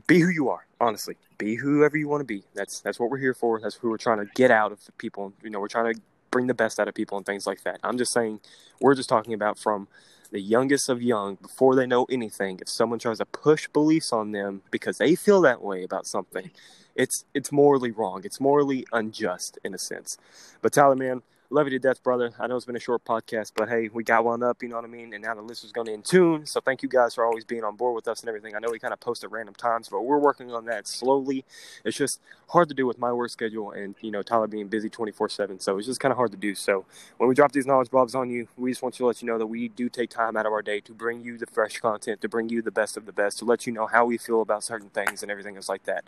be 0.07 0.19
who 0.19 0.29
you 0.29 0.49
are. 0.49 0.65
Honestly, 0.81 1.15
be 1.37 1.55
whoever 1.55 1.97
you 1.97 2.07
want 2.07 2.21
to 2.21 2.25
be. 2.25 2.43
That's 2.55 2.81
that's 2.81 2.99
what 2.99 3.11
we're 3.11 3.19
here 3.19 3.35
for. 3.35 3.59
That's 3.61 3.75
who 3.75 3.89
we're 3.89 3.97
trying 3.97 4.19
to 4.19 4.25
get 4.33 4.49
out 4.49 4.71
of 4.71 4.79
people. 4.97 5.33
You 5.43 5.51
know, 5.51 5.59
we're 5.59 5.67
trying 5.67 5.93
to 5.93 6.01
bring 6.31 6.47
the 6.47 6.53
best 6.53 6.79
out 6.79 6.87
of 6.87 6.93
people 6.93 7.17
and 7.17 7.25
things 7.25 7.47
like 7.47 7.63
that. 7.63 7.79
I'm 7.83 7.97
just 7.97 8.13
saying, 8.13 8.39
we're 8.79 8.95
just 8.95 9.09
talking 9.09 9.33
about 9.33 9.57
from 9.57 9.87
the 10.31 10.39
youngest 10.39 10.89
of 10.89 11.01
young, 11.01 11.35
before 11.35 11.75
they 11.75 11.87
know 11.87 12.05
anything. 12.09 12.59
If 12.61 12.69
someone 12.69 12.99
tries 12.99 13.17
to 13.17 13.25
push 13.25 13.67
beliefs 13.67 14.13
on 14.13 14.31
them 14.31 14.61
because 14.69 14.97
they 14.97 15.15
feel 15.15 15.41
that 15.41 15.61
way 15.61 15.83
about 15.83 16.05
something, 16.05 16.51
it's 16.95 17.25
it's 17.33 17.51
morally 17.51 17.91
wrong. 17.91 18.21
It's 18.23 18.39
morally 18.39 18.85
unjust 18.91 19.57
in 19.63 19.73
a 19.73 19.77
sense. 19.77 20.17
But 20.61 20.73
Tyler, 20.73 20.95
man, 20.95 21.23
Love 21.51 21.65
you 21.65 21.71
to 21.71 21.79
death, 21.79 22.03
brother. 22.03 22.31
I 22.39 22.45
know 22.45 22.57
it's 22.57 22.67
been 22.67 22.75
a 22.75 22.79
short 22.79 23.03
podcast, 23.03 23.53
but 23.55 23.69
hey, 23.69 23.89
we 23.91 24.03
got 24.03 24.23
one 24.23 24.43
up, 24.43 24.61
you 24.61 24.69
know 24.69 24.75
what 24.75 24.85
I 24.85 24.87
mean? 24.87 25.15
And 25.15 25.23
now 25.23 25.33
the 25.33 25.41
list 25.41 25.63
is 25.63 25.71
going 25.71 25.87
to 25.87 25.93
in 25.93 26.03
tune. 26.03 26.45
So 26.45 26.61
thank 26.61 26.83
you 26.83 26.89
guys 26.89 27.15
for 27.15 27.25
always 27.25 27.43
being 27.43 27.63
on 27.63 27.75
board 27.75 27.95
with 27.95 28.07
us 28.07 28.19
and 28.19 28.29
everything. 28.29 28.55
I 28.55 28.59
know 28.59 28.69
we 28.69 28.77
kind 28.77 28.93
of 28.93 28.99
post 28.99 29.23
at 29.23 29.31
random 29.31 29.55
times, 29.55 29.89
but 29.89 30.01
we're 30.01 30.19
working 30.19 30.53
on 30.53 30.65
that 30.65 30.87
slowly. 30.87 31.45
It's 31.83 31.97
just 31.97 32.21
hard 32.49 32.69
to 32.69 32.75
do 32.75 32.85
with 32.85 32.99
my 32.99 33.11
work 33.11 33.31
schedule 33.31 33.71
and, 33.71 33.95
you 33.99 34.11
know, 34.11 34.21
Tyler 34.21 34.45
being 34.45 34.67
busy 34.67 34.91
24 34.91 35.27
7. 35.29 35.59
So 35.59 35.79
it's 35.79 35.87
just 35.87 35.99
kind 35.99 36.11
of 36.11 36.17
hard 36.17 36.29
to 36.33 36.37
do. 36.37 36.53
So 36.53 36.85
when 37.17 37.27
we 37.27 37.33
drop 37.33 37.51
these 37.51 37.65
knowledge 37.65 37.89
blobs 37.89 38.13
on 38.13 38.29
you, 38.29 38.47
we 38.55 38.69
just 38.69 38.83
want 38.83 38.93
to 38.93 39.07
let 39.07 39.19
you 39.23 39.27
know 39.27 39.39
that 39.39 39.47
we 39.47 39.69
do 39.69 39.89
take 39.89 40.11
time 40.11 40.37
out 40.37 40.45
of 40.45 40.51
our 40.51 40.61
day 40.61 40.81
to 40.81 40.93
bring 40.93 41.23
you 41.23 41.39
the 41.39 41.47
fresh 41.47 41.79
content, 41.79 42.21
to 42.21 42.29
bring 42.29 42.49
you 42.49 42.61
the 42.61 42.69
best 42.69 42.95
of 42.95 43.07
the 43.07 43.11
best, 43.11 43.39
to 43.39 43.45
let 43.45 43.65
you 43.65 43.73
know 43.73 43.87
how 43.87 44.05
we 44.05 44.19
feel 44.19 44.43
about 44.43 44.63
certain 44.63 44.89
things 44.89 45.23
and 45.23 45.31
everything 45.31 45.55
else 45.55 45.67
like 45.67 45.85
that. 45.85 46.03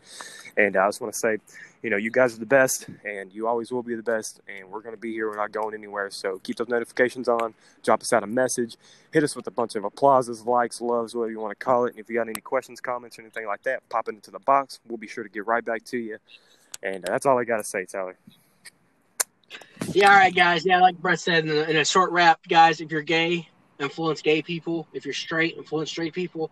And 0.56 0.78
I 0.78 0.88
just 0.88 1.02
want 1.02 1.14
to 1.16 1.20
say, 1.20 1.38
you 1.82 1.90
know, 1.90 1.98
you 1.98 2.12
guys 2.12 2.36
are 2.36 2.40
the 2.40 2.46
best, 2.46 2.86
and 3.04 3.34
you 3.34 3.48
always 3.48 3.72
will 3.72 3.82
be 3.82 3.96
the 3.96 4.04
best, 4.04 4.40
and 4.48 4.70
we're 4.70 4.82
going 4.82 4.94
to 4.94 5.02
be 5.02 5.14
here. 5.14 5.31
We're 5.32 5.38
not 5.38 5.54
going 5.54 5.74
anywhere. 5.74 6.10
So 6.10 6.39
keep 6.39 6.58
those 6.58 6.67
notifications 6.67 7.30
on. 7.30 7.54
Drop 7.84 8.02
us 8.02 8.12
out 8.12 8.22
a 8.22 8.28
message. 8.28 8.76
Hit 9.13 9.24
us 9.24 9.34
with 9.34 9.48
a 9.48 9.52
bunch 9.52 9.76
of 9.76 9.86
applauses, 9.86 10.46
likes, 10.46 10.82
loves, 10.82 11.15
whatever 11.15 11.32
you 11.32 11.39
want 11.39 11.58
to 11.58 11.63
call 11.63 11.86
it. 11.86 11.91
And 11.91 12.00
if 12.00 12.10
you 12.10 12.15
got 12.15 12.28
any 12.28 12.41
questions, 12.41 12.82
comments, 12.82 13.17
or 13.17 13.22
anything 13.22 13.48
like 13.48 13.63
that, 13.63 13.88
pop 13.88 14.10
it 14.10 14.15
into 14.15 14.30
the 14.30 14.39
box. 14.39 14.82
We'll 14.89 14.98
be 14.98 15.08
sure 15.08 15.24
to 15.24 15.30
get 15.30 15.48
right 15.48 15.63
back 15.63 15.86
to 15.86 15.98
you. 15.98 16.17
And 16.84 17.08
uh, 17.08 17.13
that's 17.13 17.26
all 17.26 17.39
I 17.39 17.46
got 17.46 17.58
to 17.58 17.63
say, 17.63 17.86
Tyler. 17.86 18.17
Yeah, 19.94 20.10
all 20.10 20.17
right, 20.17 20.36
guys. 20.36 20.65
Yeah, 20.65 20.82
like 20.82 20.98
Brett 20.98 21.22
said 21.22 21.46
in 21.46 21.52
a, 21.52 21.62
in 21.62 21.78
a 21.78 21.86
short 21.86 22.12
wrap, 22.12 22.46
guys, 22.50 22.82
if 22.82 22.91
you're 22.91 23.02
gay, 23.02 23.48
influence 23.80 24.22
gay 24.22 24.41
people. 24.41 24.86
If 24.91 25.06
you're 25.06 25.13
straight, 25.13 25.56
influence 25.56 25.89
straight 25.89 26.13
people 26.13 26.52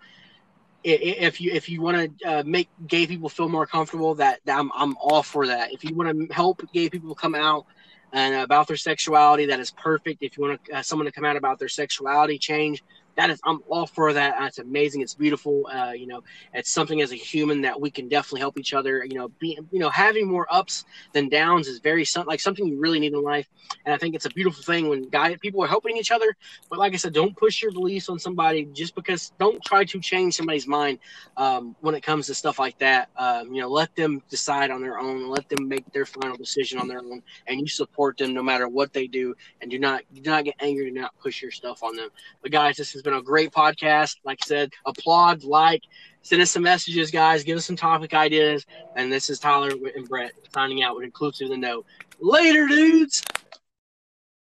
if 0.83 1.41
you 1.41 1.51
if 1.51 1.67
you 1.67 1.81
want 1.81 2.19
to 2.19 2.25
uh, 2.25 2.43
make 2.45 2.69
gay 2.87 3.05
people 3.05 3.27
feel 3.27 3.49
more 3.49 3.67
comfortable, 3.67 4.15
that, 4.15 4.39
that, 4.45 4.57
I'm 4.57 4.71
I'm 4.73 4.95
all 4.97 5.23
for 5.23 5.47
that. 5.47 5.73
If 5.73 5.83
you 5.83 5.93
want 5.93 6.29
to 6.29 6.33
help 6.33 6.61
gay 6.71 6.89
people 6.89 7.13
come 7.15 7.35
out 7.35 7.65
and 8.11 8.35
about 8.35 8.67
their 8.67 8.77
sexuality, 8.77 9.45
that 9.47 9.59
is 9.59 9.71
perfect. 9.71 10.21
If 10.21 10.37
you 10.37 10.43
want 10.43 10.65
to, 10.65 10.77
uh, 10.77 10.81
someone 10.81 11.05
to 11.05 11.11
come 11.11 11.25
out 11.25 11.35
about 11.35 11.59
their 11.59 11.69
sexuality 11.69 12.37
change, 12.37 12.83
that 13.19 13.29
is 13.29 13.39
i'm 13.45 13.60
all 13.69 13.86
for 13.86 14.13
that. 14.13 14.36
That's 14.39 14.60
amazing. 14.60 15.01
It's 15.01 15.13
beautiful. 15.13 15.67
Uh, 15.67 15.91
you 15.91 16.08
know 16.08 16.21
it's 16.53 16.71
something 16.71 17.01
as 17.01 17.12
a 17.12 17.15
human 17.15 17.62
that 17.62 17.79
we 17.79 17.91
can 17.91 18.08
definitely 18.08 18.39
help 18.39 18.58
each 18.58 18.73
other 18.73 19.05
you 19.05 19.17
know 19.17 19.27
be 19.39 19.60
you 19.71 19.79
know 19.79 19.89
having 19.89 20.27
more 20.27 20.47
ups 20.49 20.86
than 21.13 21.29
downs 21.29 21.67
is 21.67 21.79
very 21.79 22.05
like 22.25 22.39
something 22.39 22.65
you 22.65 22.79
really 22.79 22.99
need 22.99 23.13
in 23.13 23.21
life. 23.21 23.47
And 23.86 23.93
i 23.93 23.97
think 23.97 24.15
it's 24.15 24.25
a 24.25 24.29
beautiful 24.29 24.63
thing 24.63 24.89
when 24.89 25.10
guy 25.10 25.36
people 25.36 25.62
are 25.63 25.67
helping 25.67 25.97
each 25.97 26.12
other. 26.12 26.36
But 26.69 26.79
like 26.79 26.93
i 26.93 26.97
said 26.97 27.13
don't 27.13 27.36
push 27.36 27.62
your 27.62 27.71
beliefs 27.71 28.10
on 28.10 28.19
somebody 28.19 28.65
just 28.73 28.95
because 28.95 29.34
don't 29.39 29.63
try 29.65 29.84
to 29.84 29.99
change 29.99 30.36
somebody's 30.36 30.67
mind 30.67 30.99
um, 31.38 31.75
when 31.82 31.95
it 31.95 32.01
comes 32.01 32.27
to 32.27 32.34
stuff 32.34 32.58
like 32.60 32.77
that. 32.79 33.10
Um, 33.17 33.53
you 33.53 33.62
know 33.62 33.69
let 33.69 33.93
them 33.95 34.21
decide 34.29 34.71
on 34.71 34.82
their 34.82 34.99
own. 34.99 35.29
Let 35.29 35.49
them 35.49 35.67
make 35.67 35.91
their 35.91 36.05
final 36.05 36.38
decision 36.38 36.79
on 36.79 36.88
their 36.88 36.99
own. 36.99 37.21
And 37.47 37.60
you 37.60 37.67
support 37.67 38.17
them 38.17 38.34
no 38.34 38.43
matter 38.43 38.67
what 38.67 38.93
they 38.93 39.08
do. 39.08 39.36
And 39.62 39.69
do 39.69 39.79
not 39.79 40.03
do 40.13 40.21
not 40.21 40.45
get 40.45 40.55
angry. 40.60 40.86
Do 40.86 40.99
not 40.99 41.17
push 41.19 41.41
your 41.41 41.51
stuff 41.51 41.84
on 41.84 41.95
them. 41.95 42.10
But 42.41 42.51
guys 42.51 42.77
this 42.77 42.93
has 42.93 43.01
been 43.01 43.08
been 43.09 43.19
a 43.19 43.23
great 43.23 43.51
podcast. 43.51 44.15
Like 44.23 44.39
I 44.43 44.45
said, 44.45 44.69
applaud, 44.85 45.43
like, 45.43 45.81
send 46.21 46.41
us 46.41 46.51
some 46.51 46.63
messages, 46.63 47.11
guys. 47.11 47.43
Give 47.43 47.57
us 47.57 47.65
some 47.65 47.75
topic 47.75 48.13
ideas. 48.13 48.65
And 48.95 49.11
this 49.11 49.29
is 49.29 49.39
Tyler 49.39 49.71
and 49.95 50.07
Brett 50.07 50.31
signing 50.53 50.83
out 50.83 50.95
with 50.95 51.05
Inclusive 51.05 51.49
the 51.49 51.57
Note. 51.57 51.85
Later, 52.19 52.67
dudes. 52.67 53.23